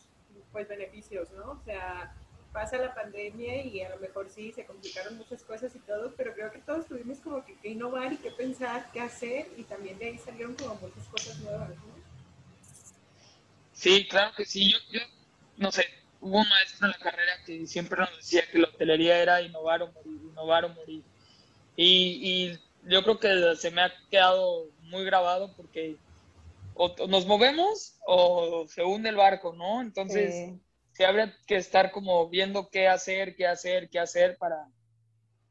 pues 0.52 0.68
beneficios, 0.68 1.30
¿no? 1.32 1.52
O 1.52 1.64
sea, 1.66 2.16
pasa 2.52 2.78
la 2.78 2.94
pandemia 2.94 3.64
y 3.64 3.82
a 3.82 3.90
lo 3.90 4.00
mejor 4.00 4.30
sí 4.30 4.52
se 4.52 4.66
complicaron 4.66 5.18
muchas 5.18 5.44
cosas 5.44 5.76
y 5.76 5.80
todo, 5.80 6.14
pero 6.16 6.34
creo 6.34 6.52
que 6.52 6.60
todos 6.60 6.89
como 7.30 7.46
que, 7.46 7.56
que 7.58 7.70
innovar 7.70 8.12
y 8.12 8.18
que 8.18 8.32
pensar, 8.32 8.90
qué 8.92 9.02
hacer 9.02 9.48
y 9.56 9.64
también 9.64 10.00
de 10.00 10.08
ahí 10.08 10.18
salieron 10.18 10.56
como 10.56 10.76
muchas 10.76 11.06
cosas 11.08 11.38
nuevas, 11.40 11.70
¿no? 11.70 12.00
Sí, 13.74 14.08
claro 14.10 14.34
que 14.36 14.46
sí. 14.46 14.72
Yo, 14.72 14.78
yo 14.92 15.00
no 15.58 15.72
sé, 15.72 15.86
hubo 16.22 16.40
un 16.40 16.50
maestro 16.50 16.88
en 16.88 16.92
la 16.92 16.98
carrera 16.98 17.34
que 17.46 17.66
siempre 17.68 18.00
nos 18.00 18.16
decía 18.18 18.44
que 18.52 18.58
la 18.58 18.68
hotelería 18.68 19.22
era 19.22 19.42
innovar 19.42 19.84
o 19.84 19.92
morir, 19.92 20.20
innovar 20.22 20.66
o 20.66 20.70
morir. 20.70 21.04
Y, 21.76 22.58
yo 22.86 23.04
creo 23.04 23.20
que 23.20 23.56
se 23.58 23.72
me 23.72 23.82
ha 23.82 23.94
quedado 24.10 24.68
muy 24.84 25.04
grabado 25.04 25.54
porque 25.58 25.98
o 26.76 26.96
nos 27.08 27.26
movemos 27.26 28.00
o 28.08 28.66
se 28.70 28.84
hunde 28.84 29.10
el 29.10 29.18
barco, 29.18 29.54
¿no? 29.54 29.82
Entonces, 29.82 30.54
se 30.94 31.06
habría 31.06 31.38
que 31.46 31.58
estar 31.58 31.92
como 31.92 32.30
viendo 32.30 32.70
qué 32.70 32.88
hacer, 32.88 33.36
qué 33.36 33.48
hacer, 33.48 33.90
qué 33.90 34.00
hacer 34.00 34.38
para, 34.38 34.66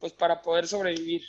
pues 0.00 0.14
para 0.14 0.40
poder 0.40 0.66
sobrevivir. 0.66 1.22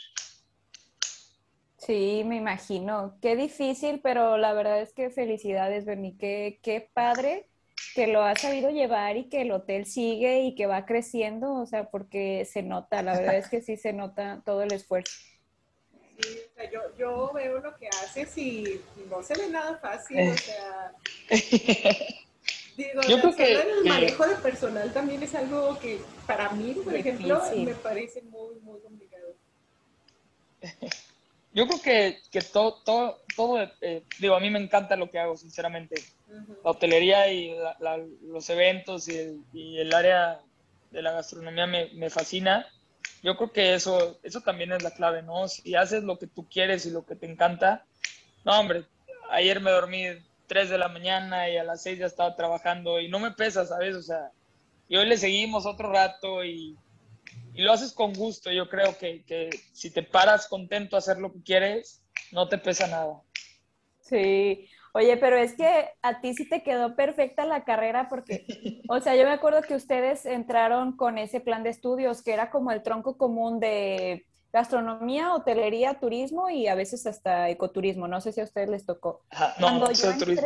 Sí, 1.80 2.22
me 2.26 2.36
imagino. 2.36 3.16
Qué 3.22 3.36
difícil, 3.36 4.00
pero 4.02 4.36
la 4.36 4.52
verdad 4.52 4.82
es 4.82 4.92
que 4.92 5.08
felicidades, 5.10 5.86
Bernie. 5.86 6.14
Qué, 6.18 6.60
qué 6.62 6.90
padre 6.92 7.46
que 7.94 8.06
lo 8.06 8.22
has 8.22 8.42
sabido 8.42 8.68
llevar 8.70 9.16
y 9.16 9.30
que 9.30 9.40
el 9.42 9.50
hotel 9.50 9.86
sigue 9.86 10.40
y 10.40 10.54
que 10.54 10.66
va 10.66 10.84
creciendo, 10.84 11.54
o 11.54 11.64
sea, 11.64 11.88
porque 11.90 12.44
se 12.44 12.62
nota, 12.62 13.02
la 13.02 13.16
verdad 13.16 13.36
es 13.36 13.48
que 13.48 13.62
sí 13.62 13.78
se 13.78 13.94
nota 13.94 14.42
todo 14.44 14.62
el 14.62 14.72
esfuerzo. 14.74 15.12
Sí, 16.20 16.38
o 16.52 16.54
sea, 16.54 16.70
yo, 16.70 16.80
yo 16.98 17.32
veo 17.32 17.60
lo 17.60 17.74
que 17.78 17.88
haces 17.88 18.36
y 18.36 18.82
no 19.08 19.22
se 19.22 19.34
ve 19.34 19.48
nada 19.48 19.78
fácil, 19.78 20.30
o 20.30 20.36
sea... 20.36 20.92
Digo, 22.76 23.00
yo 23.08 23.20
creo 23.20 23.36
que 23.36 23.54
el 23.54 23.84
manejo 23.84 24.26
de 24.26 24.36
personal 24.36 24.92
también 24.92 25.22
es 25.22 25.34
algo 25.34 25.78
que 25.78 26.00
para 26.26 26.50
mí, 26.50 26.74
por 26.84 26.94
ejemplo, 26.94 27.40
me 27.56 27.74
parece 27.74 28.22
muy, 28.22 28.56
muy 28.60 28.80
complicado. 28.80 29.34
Yo 31.52 31.66
creo 31.66 31.82
que, 31.82 32.18
que 32.30 32.40
todo, 32.42 32.74
todo, 32.84 33.18
todo 33.34 33.60
eh, 33.80 34.04
digo, 34.18 34.36
a 34.36 34.40
mí 34.40 34.50
me 34.50 34.60
encanta 34.60 34.96
lo 34.96 35.10
que 35.10 35.18
hago, 35.18 35.36
sinceramente. 35.36 35.96
La 36.64 36.70
hotelería 36.70 37.32
y 37.32 37.56
los 38.22 38.48
eventos 38.50 39.08
y 39.08 39.16
el, 39.16 39.40
y 39.52 39.78
el, 39.78 39.92
área 39.92 40.40
de 40.92 41.02
la 41.02 41.12
gastronomía 41.12 41.66
me, 41.66 41.90
me, 41.94 42.08
fascina. 42.08 42.66
Yo 43.22 43.36
creo 43.36 43.52
que 43.52 43.74
eso, 43.74 44.20
eso 44.22 44.40
también 44.40 44.72
es 44.72 44.82
la 44.82 44.92
clave, 44.92 45.22
¿no? 45.22 45.48
Si 45.48 45.74
haces 45.74 46.04
lo 46.04 46.18
que 46.18 46.28
tú 46.28 46.48
quieres 46.48 46.86
y 46.86 46.90
lo 46.90 47.04
que 47.04 47.16
te 47.16 47.26
encanta, 47.26 47.84
no, 48.44 48.58
hombre, 48.58 48.84
ayer 49.30 49.60
me 49.60 49.72
dormí 49.72 50.04
3 50.46 50.70
de 50.70 50.78
la 50.78 50.88
mañana 50.88 51.50
y 51.50 51.56
a 51.56 51.64
las 51.64 51.82
6 51.82 51.98
ya 51.98 52.06
estaba 52.06 52.36
trabajando 52.36 53.00
y 53.00 53.08
no 53.08 53.18
me 53.18 53.32
pesa, 53.32 53.66
¿sabes? 53.66 53.96
O 53.96 54.02
sea, 54.02 54.30
y 54.88 54.96
hoy 54.96 55.06
le 55.06 55.16
seguimos 55.16 55.66
otro 55.66 55.92
rato 55.92 56.44
y, 56.44 56.76
y 57.54 57.62
lo 57.62 57.72
haces 57.72 57.92
con 57.92 58.12
gusto. 58.12 58.50
Yo 58.50 58.68
creo 58.68 58.96
que, 58.98 59.24
que, 59.24 59.50
si 59.72 59.90
te 59.90 60.02
paras 60.02 60.48
contento 60.48 60.96
a 60.96 61.00
hacer 61.00 61.18
lo 61.18 61.32
que 61.32 61.42
quieres, 61.42 62.02
no 62.32 62.48
te 62.48 62.58
pesa 62.58 62.86
nada. 62.86 63.22
Sí, 64.00 64.68
oye, 64.94 65.16
pero 65.16 65.36
es 65.36 65.54
que 65.54 65.90
a 66.02 66.20
ti 66.20 66.34
sí 66.34 66.48
te 66.48 66.62
quedó 66.62 66.96
perfecta 66.96 67.44
la 67.44 67.64
carrera 67.64 68.08
porque, 68.08 68.46
o 68.88 69.00
sea, 69.00 69.14
yo 69.14 69.24
me 69.24 69.32
acuerdo 69.32 69.62
que 69.62 69.74
ustedes 69.74 70.26
entraron 70.26 70.96
con 70.96 71.18
ese 71.18 71.40
plan 71.40 71.62
de 71.62 71.70
estudios 71.70 72.22
que 72.22 72.32
era 72.32 72.50
como 72.50 72.72
el 72.72 72.82
tronco 72.82 73.16
común 73.16 73.60
de 73.60 74.26
gastronomía, 74.52 75.34
hotelería, 75.34 76.00
turismo 76.00 76.50
y 76.50 76.66
a 76.66 76.74
veces 76.74 77.06
hasta 77.06 77.48
ecoturismo. 77.50 78.08
No 78.08 78.20
sé 78.20 78.32
si 78.32 78.40
a 78.40 78.44
ustedes 78.44 78.68
les 78.68 78.84
tocó. 78.84 79.22
no, 79.58 79.66
Cuando 79.66 79.92
yo 79.92 80.10
entré, 80.10 80.36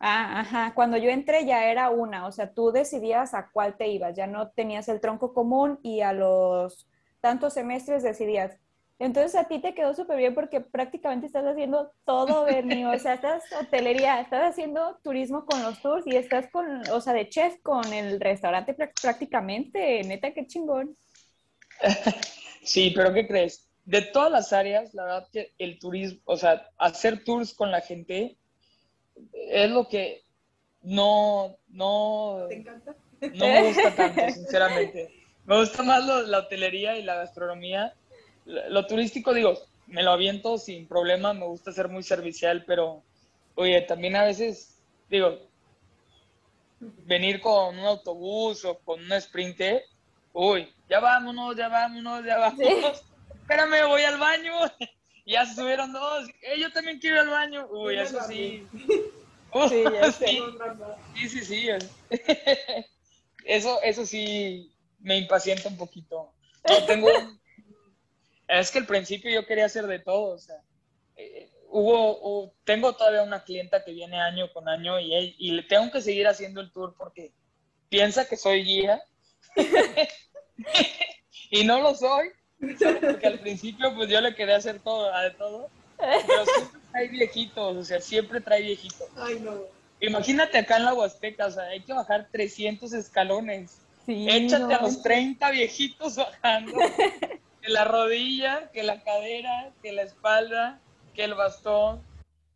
ah, 0.00 0.40
ajá, 0.40 0.72
cuando 0.74 0.96
yo 0.96 1.10
entré 1.10 1.46
ya 1.46 1.70
era 1.70 1.90
una, 1.90 2.26
o 2.26 2.32
sea, 2.32 2.52
tú 2.52 2.72
decidías 2.72 3.34
a 3.34 3.50
cuál 3.50 3.76
te 3.76 3.88
ibas, 3.88 4.16
ya 4.16 4.26
no 4.26 4.50
tenías 4.50 4.88
el 4.88 5.00
tronco 5.00 5.34
común 5.34 5.78
y 5.82 6.00
a 6.00 6.12
los 6.12 6.86
tantos 7.20 7.54
semestres 7.54 8.02
decidías. 8.02 8.58
Entonces 9.00 9.36
a 9.36 9.44
ti 9.44 9.60
te 9.60 9.74
quedó 9.74 9.94
súper 9.94 10.16
bien 10.18 10.34
porque 10.34 10.60
prácticamente 10.60 11.26
estás 11.26 11.44
haciendo 11.44 11.92
todo, 12.04 12.44
Bernie. 12.44 12.84
O 12.86 12.98
sea, 12.98 13.14
estás 13.14 13.44
hotelería, 13.60 14.20
estás 14.20 14.50
haciendo 14.50 14.98
turismo 15.04 15.46
con 15.46 15.62
los 15.62 15.80
tours 15.80 16.06
y 16.06 16.16
estás 16.16 16.50
con, 16.50 16.82
o 16.90 17.00
sea, 17.00 17.12
de 17.12 17.28
chef 17.28 17.60
con 17.62 17.92
el 17.92 18.20
restaurante 18.20 18.74
prácticamente. 19.00 20.02
Neta, 20.04 20.32
qué 20.32 20.46
chingón. 20.46 20.96
Sí, 22.60 22.92
pero 22.94 23.14
¿qué 23.14 23.26
crees? 23.26 23.66
De 23.86 24.02
todas 24.02 24.30
las 24.30 24.52
áreas, 24.52 24.92
la 24.92 25.04
verdad 25.04 25.28
que 25.32 25.54
el 25.58 25.78
turismo, 25.78 26.20
o 26.26 26.36
sea, 26.36 26.68
hacer 26.76 27.24
tours 27.24 27.54
con 27.54 27.70
la 27.70 27.80
gente 27.80 28.36
es 29.64 29.70
lo 29.70 29.88
que 29.88 30.22
no, 30.82 31.56
no, 31.68 32.46
¿Te 32.48 32.56
encanta? 32.56 32.94
no 33.20 33.46
me 33.46 33.68
gusta 33.68 33.94
tanto, 33.94 34.30
sinceramente. 34.30 35.10
Me 35.44 35.58
gusta 35.58 35.82
más 35.82 36.04
la 36.04 36.38
hotelería 36.38 36.96
y 36.98 37.02
la 37.02 37.16
gastronomía. 37.16 37.94
Lo, 38.44 38.86
turístico, 38.86 39.34
digo, 39.34 39.58
me 39.86 40.02
lo 40.02 40.12
aviento 40.12 40.58
sin 40.58 40.86
problema, 40.86 41.32
me 41.32 41.46
gusta 41.46 41.72
ser 41.72 41.88
muy 41.88 42.02
servicial, 42.02 42.64
pero, 42.66 43.02
oye, 43.54 43.80
también 43.82 44.16
a 44.16 44.24
veces, 44.24 44.78
digo, 45.10 45.38
venir 46.80 47.40
con 47.40 47.78
un 47.78 47.84
autobús 47.84 48.64
o 48.64 48.78
con 48.78 49.02
un 49.02 49.12
sprint, 49.14 49.60
uy, 50.32 50.72
ya 50.88 51.00
vámonos, 51.00 51.56
ya 51.56 51.68
vámonos, 51.68 52.24
ya 52.24 52.38
vámonos. 52.38 53.04
Espérame, 53.48 53.86
voy 53.86 54.02
al 54.02 54.18
baño. 54.18 54.52
ya 55.26 55.46
se 55.46 55.54
subieron 55.54 55.92
dos. 55.92 56.28
Eh, 56.42 56.60
yo 56.60 56.70
también 56.72 56.98
quiero 56.98 57.16
ir 57.16 57.22
al 57.22 57.30
baño. 57.30 57.66
Uy, 57.70 57.98
eso 57.98 58.18
sí. 58.28 58.66
sí, 59.68 59.84
sí, 61.14 61.28
sí, 61.28 61.44
sí, 61.44 61.68
Eso, 63.44 63.80
eso 63.82 64.04
sí 64.04 64.74
me 65.00 65.16
impacienta 65.16 65.68
un 65.68 65.78
poquito. 65.78 66.32
No, 66.68 66.84
tengo 66.86 67.08
Es 68.48 68.70
que 68.70 68.78
al 68.78 68.86
principio 68.86 69.30
yo 69.30 69.46
quería 69.46 69.66
hacer 69.66 69.86
de 69.86 69.98
todo, 69.98 70.34
o 70.34 70.38
sea, 70.38 70.56
eh, 71.16 71.50
hubo, 71.68 72.54
tengo 72.64 72.94
todavía 72.94 73.22
una 73.22 73.44
clienta 73.44 73.84
que 73.84 73.92
viene 73.92 74.18
año 74.18 74.50
con 74.54 74.68
año 74.70 74.98
y, 74.98 75.34
y 75.38 75.50
le 75.50 75.62
tengo 75.64 75.90
que 75.90 76.00
seguir 76.00 76.26
haciendo 76.26 76.62
el 76.62 76.72
tour 76.72 76.94
porque 76.96 77.32
piensa 77.90 78.26
que 78.26 78.36
soy 78.36 78.64
guía. 78.64 79.02
Y 81.50 81.64
no 81.64 81.80
lo 81.80 81.94
soy, 81.94 82.28
porque 83.00 83.26
al 83.26 83.38
principio 83.40 83.94
pues 83.94 84.08
yo 84.08 84.20
le 84.20 84.34
quería 84.34 84.56
hacer 84.56 84.80
todo, 84.80 85.10
de 85.18 85.30
todo, 85.32 85.70
pero 85.96 86.44
siempre 86.44 86.77
trae 86.90 87.08
viejitos, 87.08 87.76
o 87.76 87.84
sea, 87.84 88.00
siempre 88.00 88.40
trae 88.40 88.62
viejitos. 88.62 89.08
Ay, 89.16 89.40
no. 89.40 89.54
Imagínate 90.00 90.58
acá 90.58 90.76
en 90.76 90.84
la 90.84 90.94
Huasteca, 90.94 91.46
o 91.46 91.50
sea, 91.50 91.64
hay 91.64 91.80
que 91.80 91.92
bajar 91.92 92.28
300 92.30 92.92
escalones. 92.92 93.78
Échate 94.06 94.72
a 94.72 94.80
los 94.80 95.02
30 95.02 95.50
viejitos 95.50 96.16
bajando. 96.16 96.72
Que 97.60 97.70
la 97.70 97.84
rodilla, 97.84 98.70
que 98.72 98.84
la 98.84 99.02
cadera, 99.02 99.72
que 99.82 99.90
la 99.90 100.02
espalda, 100.02 100.78
que 101.12 101.24
el 101.24 101.34
bastón. 101.34 102.00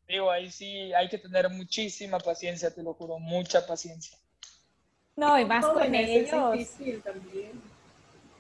Digo, 0.07 0.31
ahí 0.31 0.49
sí 0.49 0.95
hay 0.95 1.09
que 1.09 1.19
tener 1.19 1.51
muchísima 1.51 2.21
paciencia, 2.21 2.73
te 2.73 2.85
lo 2.85 2.95
juro, 2.95 3.19
mucha 3.19 3.67
paciencia. 3.67 4.17
No, 5.17 5.39
y, 5.39 5.45
más 5.45 5.67
con 5.67 5.93
ellos. 5.93 6.31
Es 6.33 6.79
difícil 6.79 7.03
también. 7.03 7.61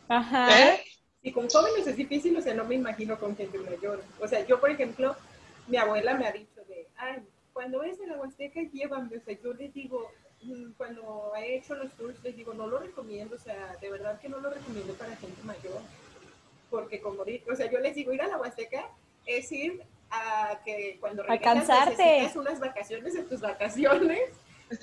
Ajá. 0.09 0.74
¿Eh? 0.74 0.81
Y 1.22 1.33
con 1.33 1.48
jóvenes 1.48 1.87
es 1.87 1.96
difícil, 1.96 2.37
o 2.37 2.40
sea, 2.40 2.55
no 2.55 2.64
me 2.64 2.76
imagino 2.76 3.18
con 3.18 3.37
gente 3.37 3.59
mayor. 3.59 4.02
O 4.20 4.28
sea, 4.28 4.46
yo, 4.46 4.61
por 4.61 4.70
ejemplo, 4.70 5.16
mi 5.66 5.77
abuela 5.77 6.14
me 6.14 6.27
ha 6.27 6.33
dicho 6.33 6.62
de, 6.68 6.88
ay, 6.96 7.22
cuando 7.53 7.81
ves 7.81 8.01
en 8.01 8.11
la 8.11 8.16
Huasteca, 8.16 8.61
llévame. 8.72 9.16
O 9.16 9.20
sea, 9.20 9.37
yo 9.42 9.53
les 9.55 9.72
digo, 9.75 10.11
mm, 10.42 10.72
cuando 10.77 11.33
he 11.37 11.57
hecho 11.57 11.75
los 11.75 11.92
tours, 11.92 12.22
les 12.22 12.37
digo, 12.37 12.55
no 12.55 12.66
lo 12.66 12.79
recomiendo, 12.79 13.37
o 13.37 13.38
sea, 13.38 13.77
de 13.81 13.90
verdad 13.90 14.20
que 14.20 14.29
no 14.29 14.40
lo 14.40 14.51
recomiendo 14.51 14.94
para 14.94 15.16
gente 15.16 15.42
mayor. 15.42 15.81
Porque 16.70 17.01
como, 17.01 17.22
o 17.22 17.57
sea, 17.57 17.70
yo 17.70 17.79
les 17.81 17.94
digo, 17.94 18.12
ir 18.12 18.22
a 18.22 18.29
la 18.29 18.38
Huasteca 18.38 18.88
es 19.27 19.53
ir 19.53 19.83
a 20.11 20.61
que 20.64 20.98
cuando 21.01 21.22
regresas 21.22 21.88
necesitas 21.88 22.37
unas 22.37 22.61
vacaciones 22.61 23.14
en 23.14 23.29
tus 23.29 23.40
vacaciones 23.40 24.31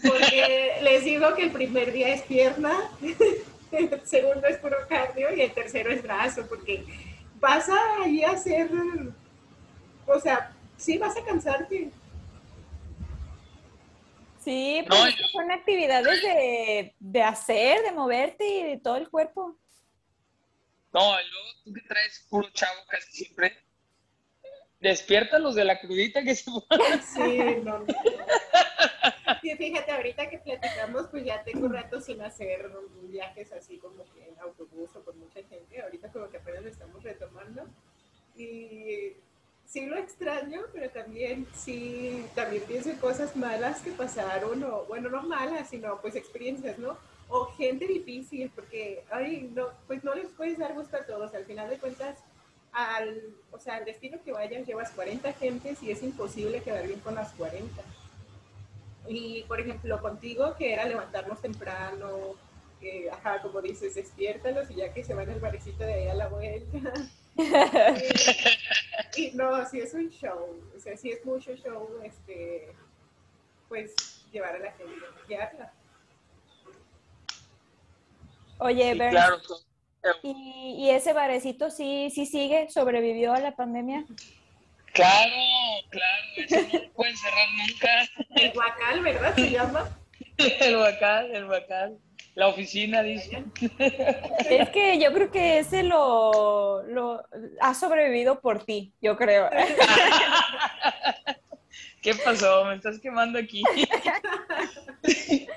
porque 0.04 0.78
les 0.84 1.04
digo 1.04 1.34
que 1.36 1.44
el 1.44 1.52
primer 1.52 1.92
día 1.92 2.14
es 2.14 2.22
pierna, 2.24 2.74
el 3.72 4.02
segundo 4.06 4.48
es 4.48 4.58
puro 4.58 4.78
cardio 4.88 5.34
y 5.36 5.42
el 5.42 5.52
tercero 5.52 5.92
es 5.92 6.04
brazo, 6.04 6.46
porque 6.48 6.86
vas 7.40 7.70
a 7.70 8.08
ir 8.08 8.26
a 8.26 8.32
hacer, 8.32 8.70
o 10.06 10.20
sea, 10.20 10.52
sí 10.80 10.98
vas 10.98 11.16
a 11.16 11.24
cansarte. 11.24 11.92
Sí, 14.40 14.84
pues 14.88 15.16
son 15.32 15.52
actividades 15.52 16.22
de, 16.24 16.96
de, 16.98 17.24
hacer, 17.24 17.84
de 17.84 17.92
moverte 17.92 18.48
y 18.48 18.64
de 18.64 18.78
todo 18.78 18.96
el 18.96 19.10
cuerpo. 19.10 19.56
No, 20.94 21.12
luego 21.12 21.48
tú 21.64 21.74
que 21.74 21.82
traes 21.82 22.26
puro 22.30 22.50
chavo 22.52 22.80
casi 22.88 23.12
siempre, 23.12 23.56
despierta 24.80 25.38
los 25.38 25.56
de 25.56 25.66
la 25.66 25.80
crudita 25.80 26.24
que 26.24 26.34
se 26.34 26.50
Sí, 27.16 27.40
no. 27.64 27.86
Sí, 29.42 29.56
fíjate, 29.56 29.92
ahorita 29.92 30.30
que 30.30 30.40
platicamos, 30.40 31.08
pues 31.08 31.26
ya 31.26 31.44
tengo 31.44 31.68
rato 31.68 32.02
sin 32.02 32.22
hacer 32.22 32.72
viajes 33.04 33.52
así 33.52 33.78
como 33.78 34.04
que 34.14 34.28
en 34.28 34.40
autobús 34.40 34.96
o 34.96 35.04
con 35.04 35.20
mucha 35.20 35.44
gente. 35.44 35.82
Ahorita 35.82 36.12
como 36.12 36.30
que 36.30 36.38
apenas 36.38 36.64
lo 36.64 36.70
estamos 36.70 37.04
retomando. 37.04 37.68
Y 38.36 39.14
sí 39.66 39.86
lo 39.86 39.98
extraño, 39.98 40.66
pero 40.80 40.92
también 40.92 41.46
sí, 41.54 42.26
también 42.36 42.64
pienso 42.64 42.90
en 42.90 42.98
cosas 42.98 43.36
malas 43.36 43.82
que 43.82 43.92
pasaron, 43.92 44.64
o 44.64 44.86
bueno, 44.86 45.10
no 45.10 45.24
malas, 45.24 45.70
sino 45.70 46.00
pues 46.02 46.16
experiencias, 46.16 46.80
¿no? 46.80 46.98
O 47.28 47.46
gente 47.58 47.86
difícil, 47.86 48.50
porque, 48.56 49.04
ay, 49.12 49.52
no, 49.54 49.68
pues 49.88 50.04
no 50.04 50.16
les 50.16 50.30
puedes 50.30 50.58
dar 50.58 50.74
gusto 50.74 50.98
a 50.98 51.06
todos. 51.06 51.34
Al 51.36 51.46
final 51.46 51.70
de 51.70 51.78
cuentas, 51.78 52.18
al, 52.72 53.36
o 53.52 53.60
sea, 53.60 53.76
al 53.76 53.86
destino 53.86 54.20
que 54.24 54.32
vayas 54.32 54.66
llevas 54.66 54.92
40 54.92 55.34
gentes 55.34 55.84
y 55.84 55.92
es 55.92 56.02
imposible 56.02 56.62
quedar 56.62 56.88
bien 56.88 57.02
con 57.02 57.16
las 57.16 57.34
40. 57.34 57.82
Y, 59.08 59.44
por 59.44 59.60
ejemplo, 59.60 60.02
contigo, 60.02 60.56
que 60.58 60.74
era 60.74 60.86
levantarnos 60.86 61.42
temprano, 61.42 62.36
que, 62.80 63.12
ajá, 63.12 63.42
como 63.42 63.62
dices, 63.62 63.96
despiértalos 63.96 64.72
y 64.72 64.76
ya 64.76 64.94
que 64.94 65.04
se 65.04 65.14
van 65.14 65.30
al 65.30 65.40
barecito 65.40 65.84
de 65.84 65.94
ahí 65.94 66.08
a 66.08 66.14
la 66.14 66.28
vuelta. 66.30 66.94
Sí, 69.20 69.32
no, 69.34 69.66
sí 69.68 69.82
es 69.82 69.94
un 69.94 70.10
show, 70.10 70.64
o 70.74 70.80
sea, 70.80 70.96
sí 70.96 71.12
es 71.12 71.26
mucho 71.26 71.54
show, 71.54 71.90
este, 72.06 72.74
pues 73.68 74.24
llevar 74.32 74.56
a 74.56 74.60
la 74.60 74.72
gente, 74.72 74.94
guiarla. 75.28 75.74
Oye, 78.60 78.94
Sí, 78.94 78.98
Bern, 78.98 79.12
claro. 79.12 79.38
¿y, 80.24 80.76
y 80.80 80.90
ese 80.92 81.12
barecito 81.12 81.70
sí, 81.70 82.10
sí 82.16 82.26
sigue? 82.26 82.70
¿Sobrevivió 82.70 83.34
a 83.34 83.42
la 83.42 83.58
pandemia? 83.58 84.06
Claro, 84.94 85.34
claro, 85.90 86.24
eso 86.38 86.56
no 86.62 86.92
pueden 86.94 87.18
cerrar 87.18 87.48
nunca. 87.58 88.10
El 88.38 88.54
guacal, 88.54 89.04
¿verdad? 89.04 89.36
Se 89.36 89.50
llama. 89.50 90.00
El 90.38 90.78
Huacal, 90.78 91.36
el 91.36 91.46
Huacal. 91.46 91.98
La 92.40 92.48
oficina, 92.48 93.04
dice. 93.04 93.44
Es 94.50 94.70
que 94.70 94.98
yo 94.98 95.12
creo 95.12 95.30
que 95.30 95.60
ese 95.60 95.84
lo, 95.84 96.82
lo 96.84 97.22
ha 97.60 97.74
sobrevivido 97.74 98.40
por 98.40 98.64
ti, 98.64 98.94
yo 99.02 99.18
creo. 99.18 99.50
¿Qué 102.02 102.16
pasó? 102.16 102.64
Me 102.64 102.76
estás 102.76 102.98
quemando 103.02 103.40
aquí. 103.40 103.62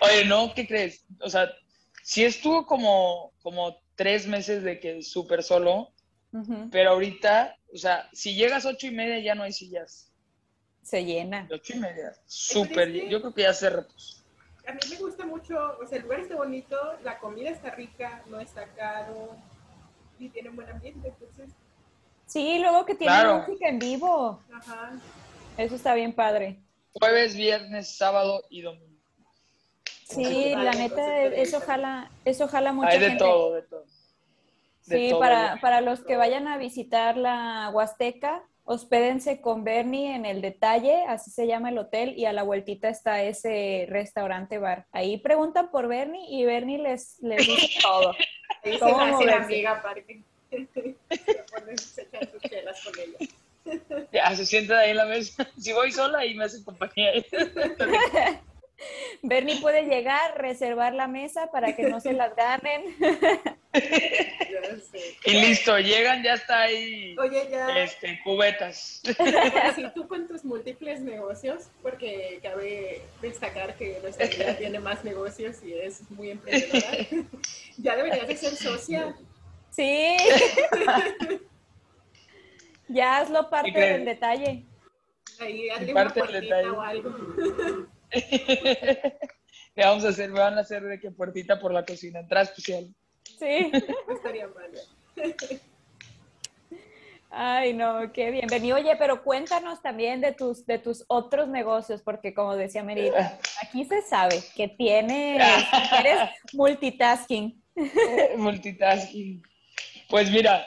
Oye, 0.00 0.24
no, 0.26 0.54
¿qué 0.54 0.68
crees? 0.68 1.04
O 1.20 1.28
sea, 1.28 1.50
sí 2.04 2.24
estuvo 2.24 2.66
como, 2.66 3.32
como 3.42 3.76
tres 3.96 4.28
meses 4.28 4.62
de 4.62 4.78
que 4.78 5.02
súper 5.02 5.42
solo, 5.42 5.90
pero 6.70 6.90
ahorita, 6.90 7.56
o 7.74 7.78
sea, 7.78 8.08
si 8.12 8.36
llegas 8.36 8.64
ocho 8.64 8.86
y 8.86 8.92
media 8.92 9.18
ya 9.18 9.34
no 9.34 9.42
hay 9.42 9.52
sillas. 9.52 10.12
Se 10.82 11.04
llena. 11.04 11.48
Ocho 11.50 11.72
y 11.74 11.80
media, 11.80 12.12
súper. 12.26 12.92
Yo 13.08 13.20
creo 13.22 13.34
que 13.34 13.42
ya 13.42 13.52
se 13.52 13.70
repuso. 13.70 14.17
A 14.68 14.72
mí 14.72 14.80
me 14.90 14.96
gusta 14.96 15.24
mucho, 15.24 15.78
o 15.82 15.86
sea, 15.86 15.96
el 15.96 16.04
lugar 16.04 16.20
está 16.20 16.36
bonito, 16.36 16.76
la 17.02 17.18
comida 17.18 17.48
está 17.50 17.70
rica, 17.70 18.22
no 18.26 18.38
está 18.38 18.66
caro 18.74 19.34
y 20.18 20.28
tiene 20.28 20.50
un 20.50 20.56
buen 20.56 20.68
ambiente, 20.68 21.08
entonces, 21.08 21.50
Sí, 22.26 22.58
luego 22.58 22.84
que 22.84 22.94
tiene 22.94 23.14
Claro. 23.14 23.38
música 23.38 23.68
en 23.68 23.78
vivo. 23.78 24.42
ajá. 24.54 24.92
Eso 25.56 25.74
está 25.76 25.94
bien 25.94 26.12
padre. 26.12 26.60
Jueves, 26.92 27.34
viernes, 27.34 27.96
sábado 27.96 28.42
y 28.50 28.60
domingo. 28.60 28.98
Sí, 30.04 30.54
la 30.54 30.72
neta, 30.72 31.22
eso 31.24 31.60
jala, 31.60 32.10
eso 32.26 32.46
jala 32.48 32.72
mucha 32.74 32.90
Hay 32.90 32.98
de 32.98 33.06
gente. 33.08 33.24
todo, 33.24 33.54
de 33.54 33.62
todo. 33.62 33.84
De 34.86 34.98
Sí, 34.98 35.08
todo, 35.10 35.20
para, 35.20 35.54
ya. 35.54 35.60
para 35.62 35.80
los 35.80 36.00
que 36.04 36.16
vayan 36.18 36.46
a 36.48 36.58
visitar 36.58 37.16
la 37.16 37.70
Huasteca, 37.72 38.42
hospédense 38.68 39.40
con 39.40 39.64
Bernie 39.64 40.14
en 40.14 40.26
el 40.26 40.42
detalle, 40.42 41.04
así 41.08 41.30
se 41.30 41.46
llama 41.46 41.70
el 41.70 41.78
hotel, 41.78 42.12
y 42.18 42.26
a 42.26 42.34
la 42.34 42.42
vueltita 42.42 42.90
está 42.90 43.22
ese 43.22 43.86
restaurante 43.88 44.58
bar. 44.58 44.86
Ahí 44.92 45.16
preguntan 45.16 45.70
por 45.70 45.88
Bernie 45.88 46.26
y 46.28 46.44
Bernie 46.44 46.78
les, 46.78 47.18
les 47.22 47.46
dice 47.46 47.68
todo. 47.82 48.12
Ahí 48.62 48.74
se 48.74 48.78
¿Cómo 48.78 48.98
me 48.98 49.04
hace 49.04 49.30
amiga 49.30 49.70
aparte. 49.72 50.22
Se 50.50 51.44
ponen, 51.52 51.78
se 51.78 52.02
echan 52.02 52.28
sus 52.30 52.42
chelas 52.42 52.82
con 52.82 52.94
ella. 52.98 54.08
Ya 54.12 54.34
se 54.34 54.46
sienta 54.46 54.78
ahí 54.78 54.90
en 54.90 54.96
la 54.96 55.06
mesa. 55.06 55.46
Si 55.58 55.72
voy 55.72 55.92
sola, 55.92 56.20
ahí 56.20 56.34
me 56.34 56.44
hace 56.44 56.64
compañía. 56.64 57.12
Bernie 59.22 59.60
puede 59.60 59.84
llegar, 59.84 60.38
reservar 60.38 60.94
la 60.94 61.08
mesa 61.08 61.50
para 61.50 61.74
que 61.74 61.88
no 61.88 62.00
se 62.00 62.12
las 62.12 62.34
ganen. 62.34 62.82
Ya 63.00 63.80
sé. 64.92 65.16
Y 65.24 65.32
listo, 65.32 65.78
llegan, 65.78 66.22
ya 66.22 66.34
está 66.34 66.62
ahí 66.62 67.16
Oye, 67.18 67.48
ya, 67.50 67.78
este, 67.82 68.20
cubetas. 68.22 69.02
si 69.74 69.88
tú 69.94 70.08
con 70.08 70.26
tus 70.26 70.44
múltiples 70.44 71.00
negocios, 71.00 71.68
porque 71.82 72.40
cabe 72.42 73.02
destacar 73.20 73.76
que 73.76 73.98
nuestra 74.02 74.26
amiga 74.26 74.56
tiene 74.56 74.80
más 74.80 75.04
negocios 75.04 75.62
y 75.62 75.74
es 75.74 76.10
muy 76.10 76.30
emprendedora, 76.30 77.06
ya 77.76 77.96
deberías 77.96 78.26
de 78.26 78.36
ser 78.36 78.54
socia. 78.56 79.16
Sí. 79.70 80.16
ya 82.88 83.18
hazlo 83.18 83.48
parte 83.50 83.78
del 83.78 84.04
detalle. 84.04 84.64
Ahí 85.40 85.68
hazle 85.68 85.92
Parte 85.92 86.20
una 86.20 86.30
del 86.32 86.48
puertita 86.48 86.56
detalle. 86.56 86.76
o 86.76 86.80
algo. 86.80 87.88
Le 89.74 89.84
vamos 89.84 90.04
a 90.04 90.08
hacer, 90.08 90.30
me 90.30 90.40
van 90.40 90.58
a 90.58 90.62
hacer 90.62 90.82
de 90.82 90.98
que 90.98 91.10
puertita 91.10 91.60
por 91.60 91.72
la 91.72 91.84
cocina, 91.84 92.20
entrada 92.20 92.44
especial. 92.44 92.92
Sí. 93.38 93.70
No 94.06 94.14
estaría 94.14 94.48
mal. 94.48 94.72
Ay, 97.30 97.74
no, 97.74 98.10
qué 98.12 98.30
bienvenido. 98.30 98.76
Oye, 98.76 98.96
pero 98.96 99.22
cuéntanos 99.22 99.82
también 99.82 100.20
de 100.20 100.32
tus, 100.32 100.66
de 100.66 100.78
tus 100.78 101.04
otros 101.08 101.48
negocios, 101.48 102.00
porque 102.02 102.32
como 102.32 102.56
decía 102.56 102.82
Merita, 102.82 103.38
aquí 103.62 103.84
se 103.84 104.02
sabe 104.02 104.42
que 104.56 104.68
tienes, 104.68 105.42
que 105.90 105.96
eres 106.00 106.30
multitasking. 106.54 107.62
Multitasking. 108.36 109.42
Pues 110.08 110.30
mira, 110.30 110.66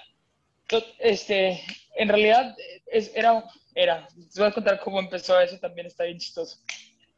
este, 0.99 1.59
en 1.95 2.09
realidad 2.09 2.55
es, 2.85 3.11
era, 3.15 3.43
era, 3.73 4.07
te 4.07 4.39
voy 4.39 4.49
a 4.49 4.53
contar 4.53 4.79
cómo 4.79 4.99
empezó 4.99 5.39
eso, 5.39 5.57
también 5.59 5.87
está 5.87 6.03
bien 6.03 6.19
chistoso. 6.19 6.59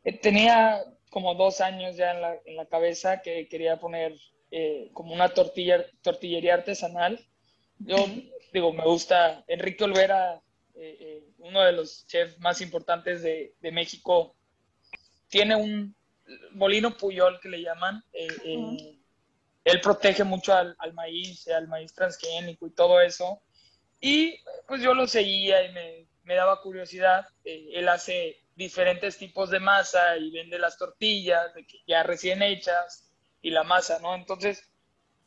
Eh, 0.04 0.18
Tenía 0.20 0.84
como 1.10 1.36
dos 1.36 1.62
años 1.62 1.96
ya 1.96 2.12
en 2.12 2.22
la, 2.22 2.36
en 2.46 2.56
la 2.56 2.66
cabeza 2.66 3.22
que 3.22 3.48
quería 3.48 3.80
poner 3.80 4.16
eh, 4.52 4.90
como 4.94 5.14
una 5.14 5.30
tortilla, 5.30 5.86
tortillería 6.02 6.56
artesanal. 6.56 7.20
Yo 7.80 7.98
digo, 8.52 8.74
me 8.74 8.84
gusta 8.84 9.44
Enrique 9.48 9.84
Olvera, 9.84 10.42
eh, 10.76 10.98
eh, 11.00 11.24
uno 11.40 11.62
de 11.62 11.74
los 11.74 12.06
chefs 12.08 12.40
más 12.40 12.62
importantes 12.62 13.22
de, 13.22 13.54
de 13.60 13.72
México, 13.72 14.36
tiene 15.30 15.56
un 15.56 15.96
molino 16.52 16.96
Puyol 16.98 17.40
que 17.42 17.50
le 17.50 17.62
llaman. 17.62 18.04
eh, 18.14 18.28
eh, 18.46 18.58
Ujú. 18.58 19.04
Él 19.66 19.80
protege 19.82 20.24
mucho 20.26 20.54
al, 20.54 20.76
al 20.78 20.94
maíz, 20.94 21.48
al 21.48 21.68
maíz 21.68 21.94
transgénico 21.94 22.68
y 22.68 22.74
todo 22.74 23.00
eso. 23.00 23.42
Y 24.02 24.38
pues 24.68 24.82
yo 24.82 24.94
lo 24.94 25.08
seguía 25.08 25.64
y 25.64 25.72
me, 25.72 26.08
me 26.24 26.36
daba 26.36 26.62
curiosidad. 26.62 27.26
Eh, 27.46 27.70
él 27.74 27.88
hace 27.88 28.43
diferentes 28.56 29.18
tipos 29.18 29.50
de 29.50 29.60
masa 29.60 30.18
y 30.18 30.32
vende 30.32 30.60
las 30.60 30.78
tortillas 30.78 31.54
de 31.54 31.66
que 31.66 31.80
ya 31.88 32.04
recién 32.04 32.42
hechas 32.42 33.12
y 33.42 33.50
la 33.50 33.64
masa, 33.64 34.00
¿no? 34.00 34.16
Entonces, 34.16 34.72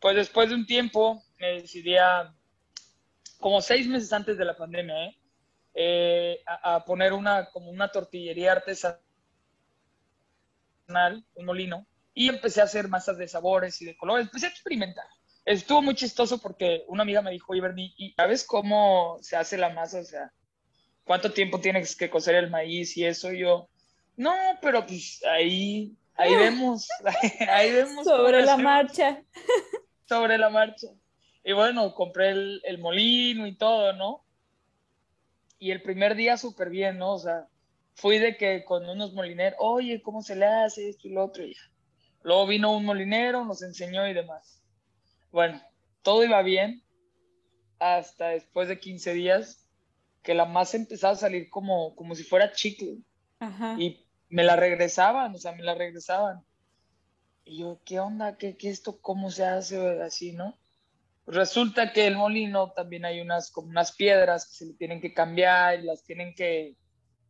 pues 0.00 0.16
después 0.16 0.48
de 0.48 0.54
un 0.54 0.66
tiempo 0.66 1.22
me 1.38 1.60
decidí 1.60 1.96
a, 1.96 2.34
como 3.38 3.60
seis 3.60 3.86
meses 3.86 4.12
antes 4.12 4.38
de 4.38 4.44
la 4.44 4.56
pandemia, 4.56 5.06
¿eh? 5.06 5.18
Eh, 5.78 6.42
a, 6.46 6.82
poner 6.86 7.12
una, 7.12 7.50
como 7.50 7.70
una 7.70 7.88
tortillería 7.88 8.52
artesanal, 8.52 9.02
un 11.34 11.44
molino, 11.44 11.86
y 12.14 12.30
empecé 12.30 12.62
a 12.62 12.64
hacer 12.64 12.88
masas 12.88 13.18
de 13.18 13.28
sabores 13.28 13.82
y 13.82 13.84
de 13.84 13.96
colores, 13.96 14.24
empecé 14.24 14.46
a 14.46 14.50
experimentar. 14.50 15.04
Estuvo 15.44 15.82
muy 15.82 15.94
chistoso 15.94 16.38
porque 16.40 16.84
una 16.88 17.02
amiga 17.02 17.20
me 17.20 17.30
dijo, 17.30 17.52
oye, 17.52 17.60
Bernie, 17.60 17.92
¿y 17.98 18.14
sabes 18.14 18.44
cómo 18.44 19.18
se 19.20 19.36
hace 19.36 19.58
la 19.58 19.68
masa? 19.68 20.00
O 20.00 20.04
sea, 20.04 20.32
¿cuánto 21.06 21.32
tiempo 21.32 21.60
tienes 21.60 21.96
que 21.96 22.10
cocer 22.10 22.34
el 22.34 22.50
maíz 22.50 22.96
y 22.96 23.06
eso? 23.06 23.32
Y 23.32 23.38
yo, 23.38 23.68
no, 24.16 24.34
pero 24.60 24.84
pues 24.84 25.22
ahí, 25.24 25.96
ahí 26.16 26.34
vemos, 26.34 26.88
ahí 27.48 27.72
vemos. 27.72 28.04
Sobre 28.04 28.42
la 28.42 28.54
hacemos" 28.54 28.62
marcha. 28.62 29.22
sobre 30.06 30.36
la 30.36 30.50
marcha. 30.50 30.88
Y 31.44 31.52
bueno, 31.52 31.94
compré 31.94 32.30
el, 32.30 32.60
el 32.64 32.78
molino 32.78 33.46
y 33.46 33.56
todo, 33.56 33.92
¿no? 33.92 34.24
Y 35.58 35.70
el 35.70 35.80
primer 35.80 36.16
día 36.16 36.36
súper 36.36 36.68
bien, 36.68 36.98
¿no? 36.98 37.14
O 37.14 37.18
sea, 37.18 37.46
fui 37.94 38.18
de 38.18 38.36
que 38.36 38.64
con 38.64 38.86
unos 38.88 39.14
molineros, 39.14 39.56
oye, 39.60 40.02
¿cómo 40.02 40.22
se 40.22 40.36
le 40.36 40.44
hace 40.44 40.88
esto 40.88 41.08
y 41.08 41.12
lo 41.12 41.24
otro? 41.24 41.44
Y 41.44 41.54
ya. 41.54 41.60
Luego 42.22 42.46
vino 42.48 42.76
un 42.76 42.84
molinero, 42.84 43.44
nos 43.44 43.62
enseñó 43.62 44.06
y 44.08 44.12
demás. 44.12 44.60
Bueno, 45.30 45.62
todo 46.02 46.24
iba 46.24 46.42
bien 46.42 46.82
hasta 47.78 48.30
después 48.30 48.68
de 48.68 48.80
15 48.80 49.14
días 49.14 49.65
que 50.26 50.34
la 50.34 50.44
masa 50.44 50.76
empezaba 50.76 51.12
a 51.12 51.16
salir 51.16 51.48
como, 51.48 51.94
como 51.94 52.16
si 52.16 52.24
fuera 52.24 52.50
chicle 52.50 52.98
Ajá. 53.38 53.76
y 53.78 54.04
me 54.28 54.42
la 54.42 54.56
regresaban, 54.56 55.32
o 55.32 55.38
sea, 55.38 55.52
me 55.52 55.62
la 55.62 55.76
regresaban. 55.76 56.44
Y 57.44 57.58
yo, 57.58 57.80
¿qué 57.84 58.00
onda? 58.00 58.36
¿Qué, 58.36 58.56
qué 58.56 58.70
esto? 58.70 59.00
¿Cómo 59.00 59.30
se 59.30 59.44
hace 59.44 60.02
así, 60.02 60.32
no? 60.32 60.58
Resulta 61.28 61.92
que 61.92 62.08
el 62.08 62.16
molino 62.16 62.72
también 62.72 63.04
hay 63.04 63.20
unas, 63.20 63.52
como 63.52 63.68
unas 63.68 63.94
piedras 63.94 64.48
que 64.48 64.56
se 64.56 64.66
le 64.66 64.74
tienen 64.74 65.00
que 65.00 65.14
cambiar 65.14 65.78
y 65.78 65.84
las 65.84 66.02
tienen 66.02 66.34
que, 66.34 66.74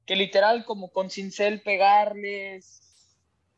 que 0.07 0.17
literal 0.17 0.65
como 0.65 0.91
con 0.91 1.11
cincel 1.11 1.61
pegarles 1.61 2.81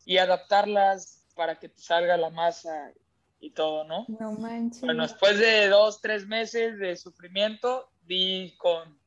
y 0.05 0.19
adaptarlas 0.19 1.29
para 1.37 1.61
que 1.61 1.69
te 1.69 1.81
salga 1.81 2.17
la 2.17 2.31
masa 2.31 2.93
y 3.39 3.53
todo, 3.53 3.85
¿no? 3.85 4.05
No 4.09 4.33
manches. 4.33 4.81
Bueno, 4.81 5.05
después 5.05 5.39
de 5.39 5.69
dos, 5.69 6.01
tres 6.01 6.27
meses 6.27 6.77
de 6.81 6.97
sufrimiento, 6.97 7.89
di 8.03 8.57
con, 8.59 8.98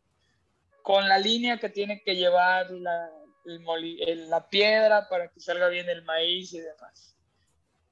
con 0.81 1.07
la 1.07 1.17
línea 1.19 1.57
que 1.59 1.69
tiene 1.69 2.01
que 2.03 2.15
llevar 2.15 2.69
la, 2.71 3.09
el 3.45 3.59
moli- 3.61 3.99
el- 4.05 4.29
la 4.29 4.47
piedra 4.49 5.07
para 5.09 5.29
que 5.29 5.39
salga 5.39 5.67
bien 5.69 5.89
el 5.89 6.03
maíz 6.03 6.53
y 6.53 6.59
demás. 6.59 7.15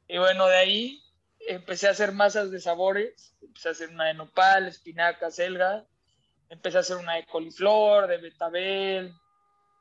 Y 0.07 0.17
bueno, 0.17 0.47
de 0.47 0.57
ahí 0.57 1.03
empecé 1.47 1.87
a 1.87 1.91
hacer 1.91 2.11
masas 2.11 2.51
de 2.51 2.59
sabores, 2.59 3.35
empecé 3.41 3.69
a 3.69 3.71
hacer 3.71 3.89
una 3.89 4.05
de 4.07 4.13
nopal, 4.15 4.67
espinaca, 4.67 5.29
selga, 5.31 5.85
empecé 6.49 6.77
a 6.77 6.81
hacer 6.81 6.97
una 6.97 7.15
de 7.15 7.25
coliflor, 7.25 8.07
de 8.07 8.17
betabel, 8.17 9.13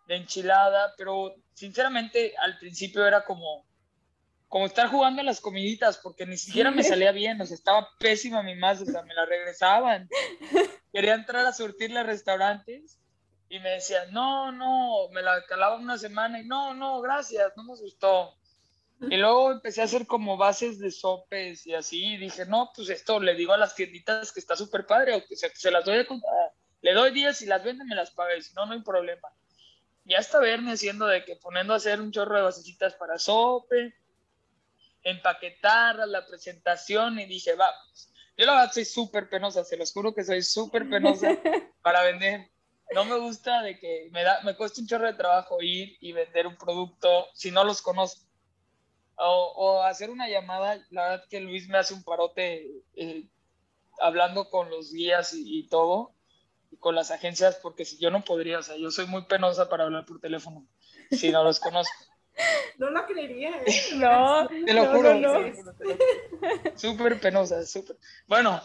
de 0.06 0.16
enchilada, 0.16 0.94
pero 0.96 1.34
sinceramente 1.54 2.34
al 2.38 2.58
principio 2.58 3.06
era 3.06 3.24
como, 3.24 3.66
como 4.48 4.66
estar 4.66 4.88
jugando 4.88 5.20
a 5.22 5.24
las 5.24 5.40
comiditas, 5.40 5.98
porque 5.98 6.26
ni 6.26 6.36
siquiera 6.36 6.70
me 6.70 6.82
salía 6.82 7.12
bien, 7.12 7.40
o 7.40 7.46
sea, 7.46 7.54
estaba 7.54 7.88
pésima 7.98 8.42
mi 8.42 8.54
masa, 8.54 8.82
o 8.82 8.86
sea, 8.86 9.02
me 9.02 9.14
la 9.14 9.24
regresaban. 9.26 10.08
quería 10.92 11.14
entrar 11.14 11.46
a 11.46 11.52
surtirle 11.52 12.00
a 12.00 12.04
restaurantes 12.04 12.98
y 13.48 13.58
me 13.60 13.70
decían, 13.70 14.12
no, 14.12 14.52
no, 14.52 15.08
me 15.10 15.22
la 15.22 15.44
calaba 15.46 15.76
una 15.76 15.98
semana 15.98 16.40
y 16.40 16.44
no, 16.44 16.74
no, 16.74 17.00
gracias, 17.00 17.52
no 17.56 17.64
me 17.64 17.76
gustó. 17.76 18.34
Y 19.00 19.16
luego 19.16 19.52
empecé 19.52 19.80
a 19.80 19.84
hacer 19.84 20.06
como 20.06 20.36
bases 20.36 20.78
de 20.80 20.90
sopes 20.90 21.66
y 21.66 21.74
así, 21.74 22.14
y 22.14 22.16
dije, 22.16 22.46
no, 22.46 22.72
pues 22.74 22.90
esto 22.90 23.20
le 23.20 23.34
digo 23.34 23.52
a 23.52 23.58
las 23.58 23.74
tienditas 23.74 24.32
que 24.32 24.40
está 24.40 24.56
súper 24.56 24.86
padre, 24.86 25.14
o 25.14 25.24
que 25.24 25.36
se, 25.36 25.70
las 25.70 25.84
doy 25.84 25.98
a 25.98 26.06
comprar. 26.06 26.52
Le 26.82 26.92
doy 26.92 27.12
10 27.12 27.42
y 27.42 27.46
las 27.46 27.62
venden, 27.62 27.86
me 27.86 27.94
las 27.94 28.10
paga, 28.10 28.36
y 28.36 28.42
si 28.42 28.52
no, 28.54 28.66
no 28.66 28.72
hay 28.72 28.82
problema. 28.82 29.28
Ya 30.04 30.18
está 30.18 30.40
verme 30.40 30.72
haciendo 30.72 31.06
de 31.06 31.24
que 31.24 31.36
poniendo 31.36 31.74
a 31.74 31.76
hacer 31.76 32.00
un 32.00 32.10
chorro 32.10 32.36
de 32.36 32.42
basecitas 32.42 32.94
para 32.94 33.18
sope, 33.18 33.94
empaquetarlas, 35.04 36.08
la 36.08 36.26
presentación, 36.26 37.20
y 37.20 37.26
dije, 37.26 37.54
vamos. 37.54 38.10
Yo 38.38 38.46
la 38.46 38.52
verdad 38.54 38.72
soy 38.72 38.86
súper 38.86 39.28
penosa, 39.28 39.64
se 39.64 39.76
los 39.76 39.92
juro 39.92 40.14
que 40.14 40.24
soy 40.24 40.42
súper 40.42 40.88
penosa 40.88 41.28
para 41.82 42.02
vender. 42.04 42.50
No 42.94 43.04
me 43.04 43.18
gusta 43.18 43.60
de 43.60 43.78
que 43.78 44.08
me, 44.12 44.22
da, 44.22 44.40
me 44.44 44.56
cuesta 44.56 44.80
un 44.80 44.86
chorro 44.86 45.06
de 45.06 45.14
trabajo 45.14 45.60
ir 45.60 45.98
y 46.00 46.12
vender 46.12 46.46
un 46.46 46.56
producto 46.56 47.26
si 47.34 47.50
no 47.50 47.64
los 47.64 47.82
conozco 47.82 48.28
o, 49.18 49.82
hacer 49.82 50.10
una 50.10 50.28
llamada, 50.28 50.80
la 50.90 51.08
verdad 51.08 51.24
que 51.28 51.40
Luis 51.40 51.68
me 51.68 51.78
hace 51.78 51.94
un 51.94 52.02
parote 52.02 52.70
eh, 52.94 53.28
hablando 54.00 54.48
con 54.48 54.70
los 54.70 54.92
guías 54.92 55.32
y, 55.34 55.66
todo, 55.68 56.12
y 56.70 56.76
con 56.76 56.94
las 56.94 57.10
agencias, 57.10 57.58
porque 57.62 57.84
si 57.84 57.98
yo 57.98 58.10
no 58.10 58.22
podría, 58.22 58.60
o 58.60 58.62
sea, 58.62 58.76
yo 58.76 58.90
soy 58.90 59.06
muy 59.06 59.24
penosa 59.24 59.68
para 59.68 59.84
hablar 59.84 60.06
por 60.06 60.20
teléfono, 60.20 60.66
si 61.10 61.30
no 61.30 61.42
los 61.42 61.58
conozco. 61.58 62.07
No 62.78 62.90
lo 62.90 63.04
creería, 63.06 63.50
¿eh? 63.66 63.74
No, 63.96 64.46
te 64.48 64.72
lo 64.72 64.86
juro. 64.86 65.12
Súper 66.76 67.20
penosa, 67.20 67.66
súper. 67.66 67.96
Bueno, 68.26 68.60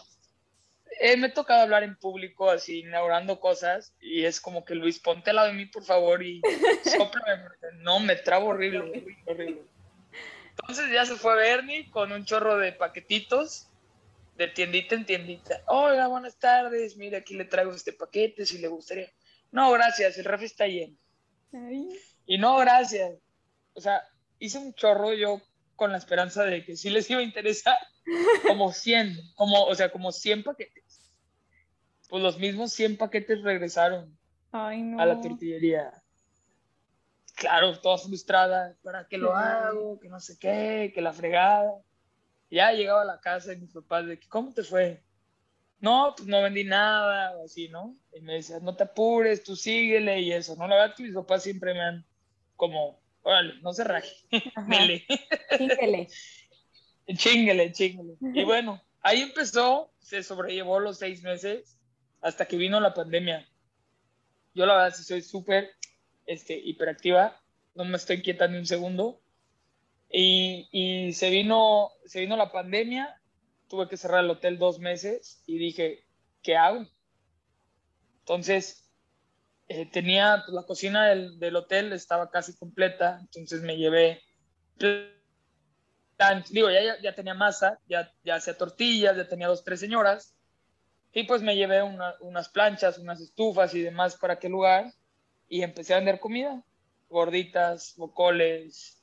eh, 1.00 1.16
me 1.16 1.28
he 1.28 1.30
tocado 1.30 1.62
hablar 1.62 1.82
en 1.82 1.96
público, 1.96 2.50
así, 2.50 2.80
inaugurando 2.80 3.40
cosas, 3.40 3.94
y 4.00 4.24
es 4.24 4.40
como 4.40 4.64
que 4.64 4.74
Luis, 4.74 5.00
ponte 5.00 5.30
al 5.30 5.36
lado 5.36 5.48
de 5.48 5.54
mí, 5.54 5.66
por 5.66 5.84
favor, 5.84 6.22
y 6.22 6.40
sóplame, 6.84 7.48
no, 7.78 7.98
me 8.00 8.16
trabo 8.16 8.48
horrible, 8.48 8.80
horrible, 8.80 9.16
horrible. 9.26 9.62
Entonces 10.50 10.92
ya 10.92 11.04
se 11.04 11.16
fue 11.16 11.34
Bernie 11.34 11.90
con 11.90 12.12
un 12.12 12.24
chorro 12.24 12.56
de 12.58 12.72
paquetitos 12.72 13.68
de 14.36 14.48
tiendita 14.48 14.94
en 14.94 15.04
tiendita. 15.04 15.62
Hola, 15.66 16.08
buenas 16.08 16.36
tardes. 16.38 16.96
Mira, 16.96 17.18
aquí 17.18 17.34
le 17.34 17.44
traigo 17.44 17.72
este 17.72 17.92
paquete 17.92 18.46
si 18.46 18.58
le 18.58 18.68
gustaría. 18.68 19.10
No, 19.50 19.70
gracias, 19.72 20.18
el 20.18 20.24
refri 20.24 20.46
está 20.46 20.66
lleno. 20.66 20.96
Y 22.26 22.38
no, 22.38 22.56
gracias. 22.58 23.12
O 23.74 23.80
sea, 23.80 24.02
hice 24.38 24.58
un 24.58 24.74
chorro 24.74 25.12
yo 25.12 25.40
con 25.76 25.92
la 25.92 25.98
esperanza 25.98 26.44
de 26.44 26.64
que 26.64 26.76
sí 26.76 26.90
les 26.90 27.08
iba 27.10 27.20
a 27.20 27.24
interesar. 27.24 27.76
Como 28.46 28.72
100, 28.72 29.16
como, 29.34 29.64
o 29.64 29.74
sea, 29.74 29.90
como 29.90 30.12
100 30.12 30.42
paquetes. 30.42 31.10
Pues 32.08 32.22
los 32.22 32.38
mismos 32.38 32.72
100 32.74 32.98
paquetes 32.98 33.42
regresaron 33.42 34.18
a 34.52 35.06
la 35.06 35.20
tortillería 35.22 35.90
claro, 37.34 37.78
toda 37.80 37.98
frustrada, 37.98 38.76
¿para 38.82 39.06
qué 39.06 39.18
lo 39.18 39.34
hago? 39.34 39.98
Que 40.00 40.08
no 40.08 40.20
sé 40.20 40.38
qué, 40.38 40.92
que 40.94 41.00
la 41.00 41.12
fregada. 41.12 41.72
Ya 42.50 42.72
llegaba 42.72 43.02
a 43.02 43.06
la 43.06 43.20
casa 43.20 43.52
y 43.52 43.58
mis 43.58 43.72
papás 43.72 44.06
de 44.06 44.20
¿cómo 44.28 44.52
te 44.52 44.62
fue? 44.62 45.02
No, 45.80 46.14
pues 46.16 46.28
no 46.28 46.42
vendí 46.42 46.64
nada 46.64 47.36
o 47.36 47.44
así, 47.44 47.68
¿no? 47.68 47.96
Y 48.12 48.20
me 48.20 48.34
decían, 48.34 48.64
no 48.64 48.76
te 48.76 48.84
apures, 48.84 49.42
tú 49.42 49.56
síguele 49.56 50.20
y 50.20 50.32
eso, 50.32 50.56
¿no? 50.56 50.66
La 50.68 50.76
verdad 50.76 50.94
que 50.96 51.02
mis 51.02 51.14
papás 51.14 51.42
siempre 51.42 51.74
me 51.74 51.80
han 51.80 52.06
como, 52.56 53.02
órale, 53.24 53.54
no 53.62 53.72
se 53.72 53.84
raje, 53.84 54.14
dele. 54.68 55.04
Chinguele. 55.56 56.08
chinguele, 57.16 57.72
chinguele. 57.72 58.16
Y 58.20 58.44
bueno, 58.44 58.80
ahí 59.00 59.22
empezó, 59.22 59.92
se 59.98 60.22
sobrellevó 60.22 60.78
los 60.78 60.98
seis 60.98 61.22
meses 61.22 61.78
hasta 62.20 62.46
que 62.46 62.56
vino 62.56 62.78
la 62.80 62.94
pandemia. 62.94 63.48
Yo 64.54 64.66
la 64.66 64.76
verdad 64.76 64.96
sí 64.96 65.02
soy 65.02 65.22
súper 65.22 65.70
este, 66.26 66.56
hiperactiva, 66.56 67.40
no 67.74 67.84
me 67.84 67.96
estoy 67.96 68.22
quieta 68.22 68.46
ni 68.46 68.58
un 68.58 68.66
segundo. 68.66 69.20
Y, 70.10 70.68
y, 70.70 71.12
se, 71.12 71.28
vino, 71.30 71.90
se 72.04 72.20
vino 72.20 72.36
la 72.36 72.52
pandemia, 72.52 73.20
tuve 73.68 73.88
que 73.88 73.96
cerrar 73.96 74.22
el 74.22 74.30
hotel 74.30 74.58
dos 74.58 74.78
meses 74.78 75.42
y 75.46 75.58
dije, 75.58 76.06
¿qué 76.42 76.56
hago? 76.56 76.86
Entonces, 78.20 78.83
eh, 79.68 79.86
tenía 79.90 80.42
pues, 80.44 80.54
la 80.54 80.62
cocina 80.64 81.06
del, 81.08 81.38
del, 81.38 81.56
hotel, 81.56 81.92
estaba 81.92 82.30
casi 82.30 82.54
completa, 82.56 83.18
entonces 83.20 83.62
me 83.62 83.76
llevé, 83.76 84.22
digo, 86.50 86.70
ya, 86.70 87.00
ya, 87.00 87.14
tenía 87.14 87.34
masa, 87.34 87.78
ya, 87.88 88.12
ya 88.24 88.36
hacía 88.36 88.56
tortillas, 88.56 89.16
ya 89.16 89.28
tenía 89.28 89.48
dos, 89.48 89.64
tres 89.64 89.80
señoras, 89.80 90.34
y 91.12 91.24
pues 91.24 91.42
me 91.42 91.56
llevé 91.56 91.82
unas 91.82 92.48
planchas, 92.48 92.98
unas 92.98 93.20
estufas 93.20 93.72
y 93.74 93.82
demás 93.82 94.16
para 94.16 94.34
aquel 94.34 94.50
lugar 94.50 94.92
y 95.48 95.62
empecé 95.62 95.94
a 95.94 95.98
vender 95.98 96.18
comida, 96.18 96.60
gorditas, 97.08 97.94
bocoles, 97.96 99.00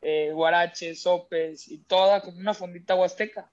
eh, 0.00 0.30
guaraches, 0.32 1.02
sopes 1.02 1.68
y 1.68 1.78
toda 1.78 2.22
como 2.22 2.38
una 2.38 2.54
fondita 2.54 2.94
huasteca. 2.94 3.50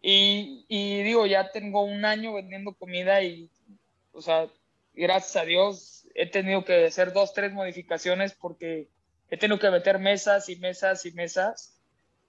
Y, 0.00 0.64
y, 0.68 1.02
digo, 1.02 1.26
ya 1.26 1.50
tengo 1.50 1.82
un 1.82 2.06
año 2.06 2.32
vendiendo 2.32 2.74
comida 2.74 3.22
y, 3.22 3.50
o 4.12 4.22
sea, 4.22 4.48
gracias 4.94 5.36
a 5.36 5.44
Dios 5.44 6.06
he 6.14 6.30
tenido 6.30 6.64
que 6.64 6.86
hacer 6.86 7.12
dos, 7.12 7.34
tres 7.34 7.52
modificaciones 7.52 8.34
porque 8.34 8.88
he 9.30 9.36
tenido 9.36 9.58
que 9.58 9.70
meter 9.70 9.98
mesas 9.98 10.48
y 10.48 10.56
mesas 10.56 11.04
y 11.06 11.12
mesas 11.12 11.80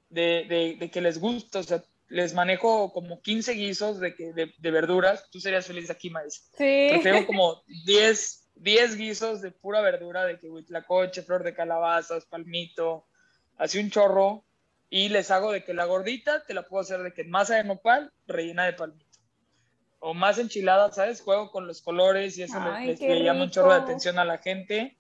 de, 0.10 0.46
de, 0.50 0.78
de 0.80 0.92
que 0.92 1.02
les 1.02 1.20
gusta, 1.20 1.60
o 1.60 1.64
sea, 1.64 1.84
les 2.08 2.34
manejo 2.34 2.94
como 2.94 3.22
15 3.22 3.54
guisos 3.54 4.00
de, 4.00 4.16
que, 4.16 4.34
de, 4.34 4.54
de 4.58 4.72
verduras. 4.72 5.30
Tú 5.32 5.40
serías 5.40 5.66
feliz 5.66 5.90
aquí, 5.90 6.10
Maíz. 6.10 6.50
Sí. 6.58 6.88
Prefiero 6.90 7.26
como 7.28 7.64
10 7.86 8.46
10 8.56 8.98
guisos 8.98 9.42
de 9.42 9.52
pura 9.52 9.82
verdura, 9.82 10.26
de 10.26 10.40
que 10.40 10.50
coche 10.88 11.22
flor 11.22 11.44
de 11.44 11.54
calabazas, 11.54 12.26
palmito, 12.26 13.06
así 13.58 13.80
un 13.80 13.90
chorro, 13.90 14.46
y 14.90 15.10
les 15.10 15.32
hago 15.32 15.52
de 15.52 15.64
que 15.64 15.74
la 15.74 15.86
gordita 15.86 16.46
te 16.46 16.54
la 16.54 16.64
puedo 16.64 16.82
hacer 16.82 17.02
de 17.02 17.14
que 17.14 17.26
masa 17.26 17.56
de 17.56 17.66
nopal 17.66 18.12
rellena 18.28 18.66
de 18.66 18.74
palmito. 18.74 19.05
O 20.08 20.14
más 20.14 20.38
enchilada, 20.38 20.92
¿sabes? 20.92 21.20
Juego 21.20 21.50
con 21.50 21.66
los 21.66 21.82
colores 21.82 22.38
y 22.38 22.44
eso 22.44 22.60
les, 22.80 23.00
llama 23.00 23.46
un 23.46 23.50
chorro 23.50 23.72
de 23.72 23.80
atención 23.80 24.20
a 24.20 24.24
la 24.24 24.38
gente. 24.38 25.00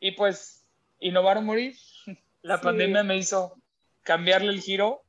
Y 0.00 0.10
pues, 0.10 0.66
innovar 0.98 1.38
o 1.38 1.42
morir. 1.42 1.76
La 2.42 2.60
pandemia 2.60 3.04
me 3.04 3.16
hizo 3.16 3.54
cambiarle 4.02 4.48
el 4.48 4.62
giro 4.62 5.04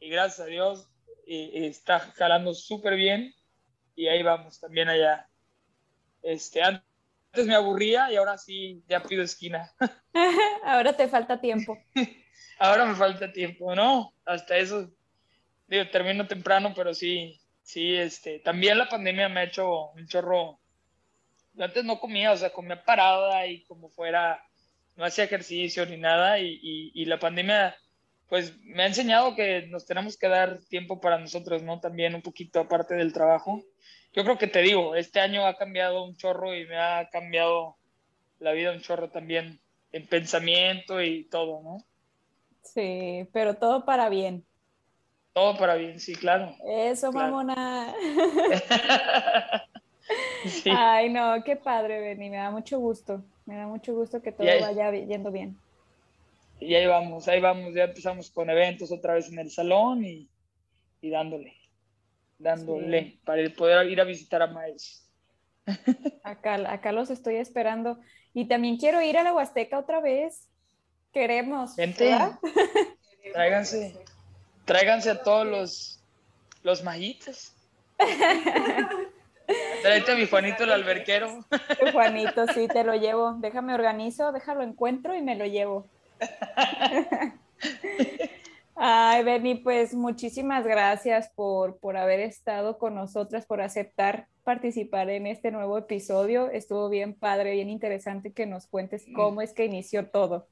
y 0.00 0.08
gracias 0.10 0.40
a 0.40 0.46
Dios 0.46 0.88
está 1.26 2.00
jalando 2.00 2.52
súper 2.52 2.96
bien 2.96 3.32
y 3.94 4.08
ahí 4.08 4.24
vamos 4.24 4.58
también 4.58 4.88
allá. 4.88 5.28
Este, 6.20 6.60
antes 6.60 7.46
me 7.46 7.54
aburría 7.54 8.10
y 8.10 8.16
ahora 8.16 8.36
sí 8.36 8.82
ya 8.88 9.00
pido 9.00 9.22
esquina. 9.22 9.72
ahora 10.64 10.96
te 10.96 11.06
falta 11.06 11.40
tiempo. 11.40 11.78
ahora 12.58 12.84
me 12.84 12.96
falta 12.96 13.32
tiempo, 13.32 13.76
¿no? 13.76 14.12
Hasta 14.24 14.56
eso, 14.56 14.90
digo, 15.68 15.88
termino 15.92 16.26
temprano, 16.26 16.72
pero 16.74 16.92
sí, 16.94 17.39
sí, 17.72 17.96
este, 17.96 18.40
también 18.40 18.78
la 18.78 18.88
pandemia 18.88 19.28
me 19.28 19.40
ha 19.40 19.44
hecho 19.44 19.90
un 19.90 20.06
chorro. 20.06 20.60
Antes 21.58 21.84
no 21.84 21.98
comía, 22.00 22.32
o 22.32 22.36
sea, 22.36 22.52
comía 22.52 22.84
parada 22.84 23.46
y 23.46 23.64
como 23.64 23.90
fuera, 23.90 24.42
no 24.96 25.04
hacía 25.04 25.24
ejercicio 25.24 25.84
ni 25.86 25.96
nada 25.96 26.38
y, 26.38 26.58
y 26.94 27.04
la 27.06 27.18
pandemia 27.18 27.76
pues 28.28 28.56
me 28.58 28.84
ha 28.84 28.86
enseñado 28.86 29.34
que 29.34 29.66
nos 29.66 29.86
tenemos 29.86 30.16
que 30.16 30.28
dar 30.28 30.60
tiempo 30.68 31.00
para 31.00 31.18
nosotros, 31.18 31.62
¿no? 31.62 31.80
También 31.80 32.14
un 32.14 32.22
poquito 32.22 32.60
aparte 32.60 32.94
del 32.94 33.12
trabajo 33.12 33.64
yo 34.12 34.24
creo 34.24 34.38
que 34.38 34.48
te 34.48 34.60
digo, 34.60 34.96
este 34.96 35.20
año 35.20 35.46
ha 35.46 35.56
cambiado 35.56 36.02
un 36.04 36.16
chorro 36.16 36.54
y 36.54 36.66
me 36.66 36.76
ha 36.76 37.08
cambiado 37.10 37.76
la 38.38 38.52
vida 38.52 38.72
un 38.72 38.80
chorro 38.80 39.10
también 39.10 39.60
en 39.92 40.06
pensamiento 40.06 41.00
y 41.02 41.24
todo, 41.28 41.62
¿no? 41.62 41.84
Sí, 42.62 43.28
pero 43.32 43.54
todo 43.56 43.84
para 43.84 44.08
bien. 44.08 44.44
Todo 45.32 45.56
para 45.56 45.74
bien, 45.74 46.00
sí, 46.00 46.14
claro. 46.14 46.54
Eso, 46.66 47.12
mamona. 47.12 47.94
Ay, 50.76 51.10
no, 51.10 51.42
qué 51.44 51.56
padre, 51.56 52.00
Benny, 52.00 52.30
me 52.30 52.36
da 52.36 52.50
mucho 52.50 52.78
gusto. 52.78 53.22
Me 53.46 53.56
da 53.56 53.66
mucho 53.66 53.94
gusto 53.94 54.20
que 54.20 54.32
todo 54.32 54.46
vaya 54.46 54.90
yendo 54.92 55.30
bien. 55.30 55.56
Y 56.58 56.74
ahí 56.74 56.86
vamos, 56.86 57.26
ahí 57.28 57.40
vamos, 57.40 57.74
ya 57.74 57.84
empezamos 57.84 58.30
con 58.30 58.50
eventos 58.50 58.92
otra 58.92 59.14
vez 59.14 59.30
en 59.32 59.38
el 59.38 59.50
salón 59.50 60.04
y, 60.04 60.28
y 61.00 61.10
dándole 61.10 61.60
dándole 62.40 63.18
para 63.24 63.48
poder 63.50 63.88
ir 63.88 64.00
a 64.00 64.04
visitar 64.04 64.42
a 64.42 64.46
Maes. 64.48 65.06
Acá, 66.24 66.54
acá 66.72 66.90
los 66.90 67.10
estoy 67.10 67.36
esperando. 67.36 67.98
Y 68.32 68.46
también 68.46 68.76
quiero 68.76 69.00
ir 69.02 69.18
a 69.18 69.22
la 69.22 69.34
Huasteca 69.34 69.78
otra 69.78 70.00
vez. 70.00 70.48
Queremos. 71.12 71.76
Vente. 71.76 72.16
Tráiganse. 73.32 73.94
Tráiganse 74.70 75.10
a 75.10 75.20
todos 75.20 75.44
los, 75.44 76.00
los 76.62 76.84
majitas. 76.84 77.56
Tráete 79.82 80.12
a 80.12 80.14
mi 80.14 80.28
Juanito 80.28 80.62
el 80.62 80.70
alberquero. 80.70 81.44
Juanito, 81.92 82.46
sí, 82.54 82.68
te 82.68 82.84
lo 82.84 82.94
llevo. 82.94 83.34
Déjame 83.40 83.74
organizo, 83.74 84.30
déjalo 84.30 84.62
encuentro 84.62 85.16
y 85.16 85.22
me 85.22 85.34
lo 85.34 85.44
llevo. 85.44 85.88
Ay, 88.76 89.24
Bernie, 89.24 89.56
pues 89.56 89.92
muchísimas 89.92 90.64
gracias 90.64 91.30
por, 91.34 91.78
por 91.78 91.96
haber 91.96 92.20
estado 92.20 92.78
con 92.78 92.94
nosotras, 92.94 93.46
por 93.46 93.60
aceptar 93.62 94.28
participar 94.44 95.10
en 95.10 95.26
este 95.26 95.50
nuevo 95.50 95.78
episodio. 95.78 96.48
Estuvo 96.48 96.88
bien 96.88 97.14
padre, 97.14 97.54
bien 97.54 97.70
interesante 97.70 98.32
que 98.32 98.46
nos 98.46 98.68
cuentes 98.68 99.04
cómo 99.16 99.42
es 99.42 99.52
que 99.52 99.64
inició 99.64 100.06
todo. 100.10 100.46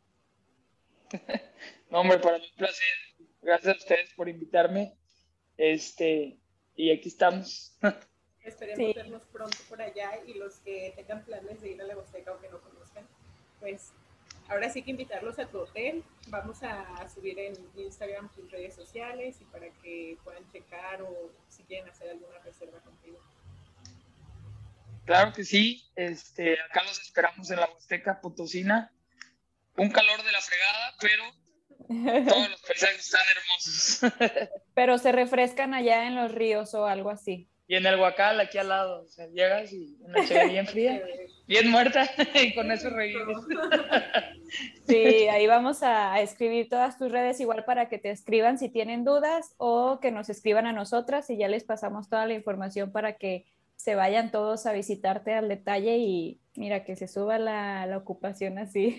No, 1.91 2.01
hombre, 2.01 2.19
para 2.19 2.37
mí 2.37 2.45
un 2.45 2.57
placer. 2.59 3.08
Gracias 3.43 3.75
a 3.75 3.79
ustedes 3.79 4.13
por 4.15 4.29
invitarme. 4.29 4.97
Este, 5.57 6.39
y 6.77 6.93
aquí 6.93 7.09
estamos. 7.09 7.77
Esperemos 8.43 8.95
vernos 8.95 9.23
pronto 9.33 9.59
por 9.69 9.83
allá 9.83 10.11
y 10.27 10.35
los 10.35 10.59
que 10.61 10.93
tengan 10.97 11.25
planes 11.25 11.61
de 11.61 11.73
ir 11.73 11.83
a 11.83 11.85
la 11.85 11.97
Huasteca 11.97 12.33
o 12.33 12.41
que 12.41 12.49
no 12.49 12.61
conozcan, 12.63 13.07
pues 13.61 13.93
ahora 14.49 14.71
sí 14.71 14.83
que 14.83 14.93
invitarlos 14.93 15.39
a 15.39 15.47
tu 15.47 15.59
hotel. 15.59 16.03
Vamos 16.29 16.63
a 16.63 17.07
subir 17.11 17.39
en 17.39 17.55
Instagram 17.77 18.33
tus 18.33 18.51
redes 18.51 18.75
sociales 18.75 19.37
y 19.41 19.45
para 19.47 19.69
que 19.83 20.17
puedan 20.25 20.51
checar 20.51 21.03
o 21.03 21.31
si 21.49 21.63
quieren 21.65 21.91
hacer 21.91 22.11
alguna 22.11 22.39
reserva 22.39 22.81
contigo. 22.81 23.19
Claro 25.05 25.33
que 25.33 25.45
sí, 25.45 25.91
este, 25.97 26.59
acá 26.61 26.85
los 26.85 27.01
esperamos 27.01 27.51
en 27.51 27.61
la 27.61 27.71
Huasteca 27.71 28.21
Potosina. 28.21 28.93
Un 29.77 29.91
calor 29.91 30.23
de 30.23 30.33
la 30.33 30.41
fregada, 30.41 30.95
pero 31.01 31.25
todos 31.89 32.51
los 32.51 32.61
paisajes 32.61 33.01
están 33.01 33.23
hermosos. 33.35 34.51
pero 34.75 34.99
se 34.99 35.13
refrescan 35.13 35.75
allá 35.75 36.07
en 36.07 36.15
los 36.15 36.33
ríos 36.33 36.75
o 36.75 36.87
algo 36.87 37.11
así. 37.11 37.49
Y 37.67 37.75
en 37.75 37.85
el 37.85 38.01
Huacal, 38.01 38.41
aquí 38.41 38.57
al 38.57 38.69
lado, 38.71 39.03
o 39.03 39.09
sea, 39.09 39.27
llegas 39.27 39.71
y 39.75 39.99
una 40.01 40.25
chévere 40.25 40.49
bien 40.49 40.67
fría, 40.67 41.03
bien 41.47 41.71
muerta, 41.71 42.09
y 42.35 42.55
con 42.55 42.73
eso 42.73 42.89
revives. 42.89 43.37
Sí, 44.87 45.29
ahí 45.29 45.47
vamos 45.47 45.83
a 45.83 46.19
escribir 46.23 46.71
todas 46.71 46.97
tus 46.97 47.13
redes 47.13 47.41
igual 47.41 47.67
para 47.67 47.91
que 47.91 47.99
te 47.99 48.11
escriban 48.11 48.59
si 48.59 48.71
tienen 48.71 49.05
dudas 49.05 49.55
o 49.59 50.01
que 50.01 50.11
nos 50.11 50.31
escriban 50.31 50.67
a 50.67 50.73
nosotras 50.73 51.29
y 51.29 51.37
ya 51.37 51.49
les 51.49 51.65
pasamos 51.65 52.09
toda 52.09 52.25
la 52.25 52.33
información 52.33 52.91
para 52.91 53.19
que 53.19 53.45
se 53.77 53.95
vayan 53.95 54.31
todos 54.31 54.65
a 54.65 54.73
visitarte 54.73 55.35
al 55.35 55.49
detalle 55.49 55.99
y 55.99 56.41
mira 56.57 56.85
que 56.85 56.97
se 56.97 57.07
suba 57.07 57.39
la, 57.39 57.85
la 57.85 57.99
ocupación 57.99 58.59
así. 58.59 58.99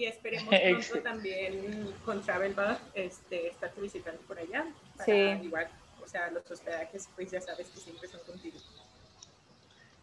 Y 0.00 0.06
esperemos 0.06 0.48
pronto 0.88 1.02
también 1.02 1.94
con 2.06 2.22
Travel 2.22 2.56
este, 2.94 3.48
estarte 3.48 3.82
visitando 3.82 4.22
por 4.22 4.38
allá. 4.38 4.66
Para 4.96 5.04
sí. 5.04 5.44
Igual, 5.44 5.68
o 6.02 6.08
sea, 6.08 6.30
los 6.30 6.50
hospedajes, 6.50 7.06
pues 7.14 7.30
ya 7.30 7.38
sabes 7.42 7.68
que 7.68 7.80
siempre 7.80 8.08
son 8.08 8.20
contigo. 8.20 8.58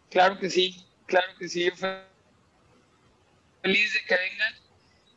Claro 0.08 0.38
que 0.38 0.48
sí, 0.48 0.86
claro 1.06 1.26
que 1.36 1.48
sí. 1.48 1.68
Feliz 3.60 3.92
de 3.92 4.04
que 4.06 4.14
vengan 4.14 4.54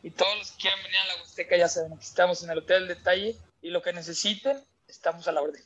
y 0.02 0.10
todos 0.10 0.36
los 0.40 0.52
que 0.54 0.64
quieran 0.64 0.82
venir 0.82 0.98
a 0.98 1.06
la 1.06 1.22
Huasteca 1.22 1.56
ya 1.58 1.68
saben, 1.68 1.94
aquí 1.94 2.06
estamos 2.06 2.44
en 2.44 2.50
el 2.50 2.58
Hotel 2.58 2.88
Detalle 2.88 3.38
y 3.62 3.70
lo 3.70 3.84
que 3.84 3.94
necesiten, 3.94 4.58
estamos 4.88 5.28
a 5.28 5.32
la 5.32 5.44
orden. 5.44 5.62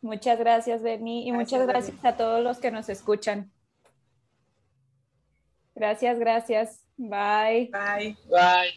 Muchas 0.00 0.40
gracias, 0.40 0.82
Bernie, 0.82 1.24
y 1.24 1.30
muchas 1.30 1.64
gracias 1.68 2.04
a 2.04 2.16
todos 2.16 2.42
los 2.42 2.58
que 2.58 2.72
nos 2.72 2.88
escuchan. 2.88 3.52
Gracias, 5.76 6.18
gracias. 6.18 6.87
Bye. 6.98 7.68
Bye. 7.72 8.16
Bye. 8.30 8.70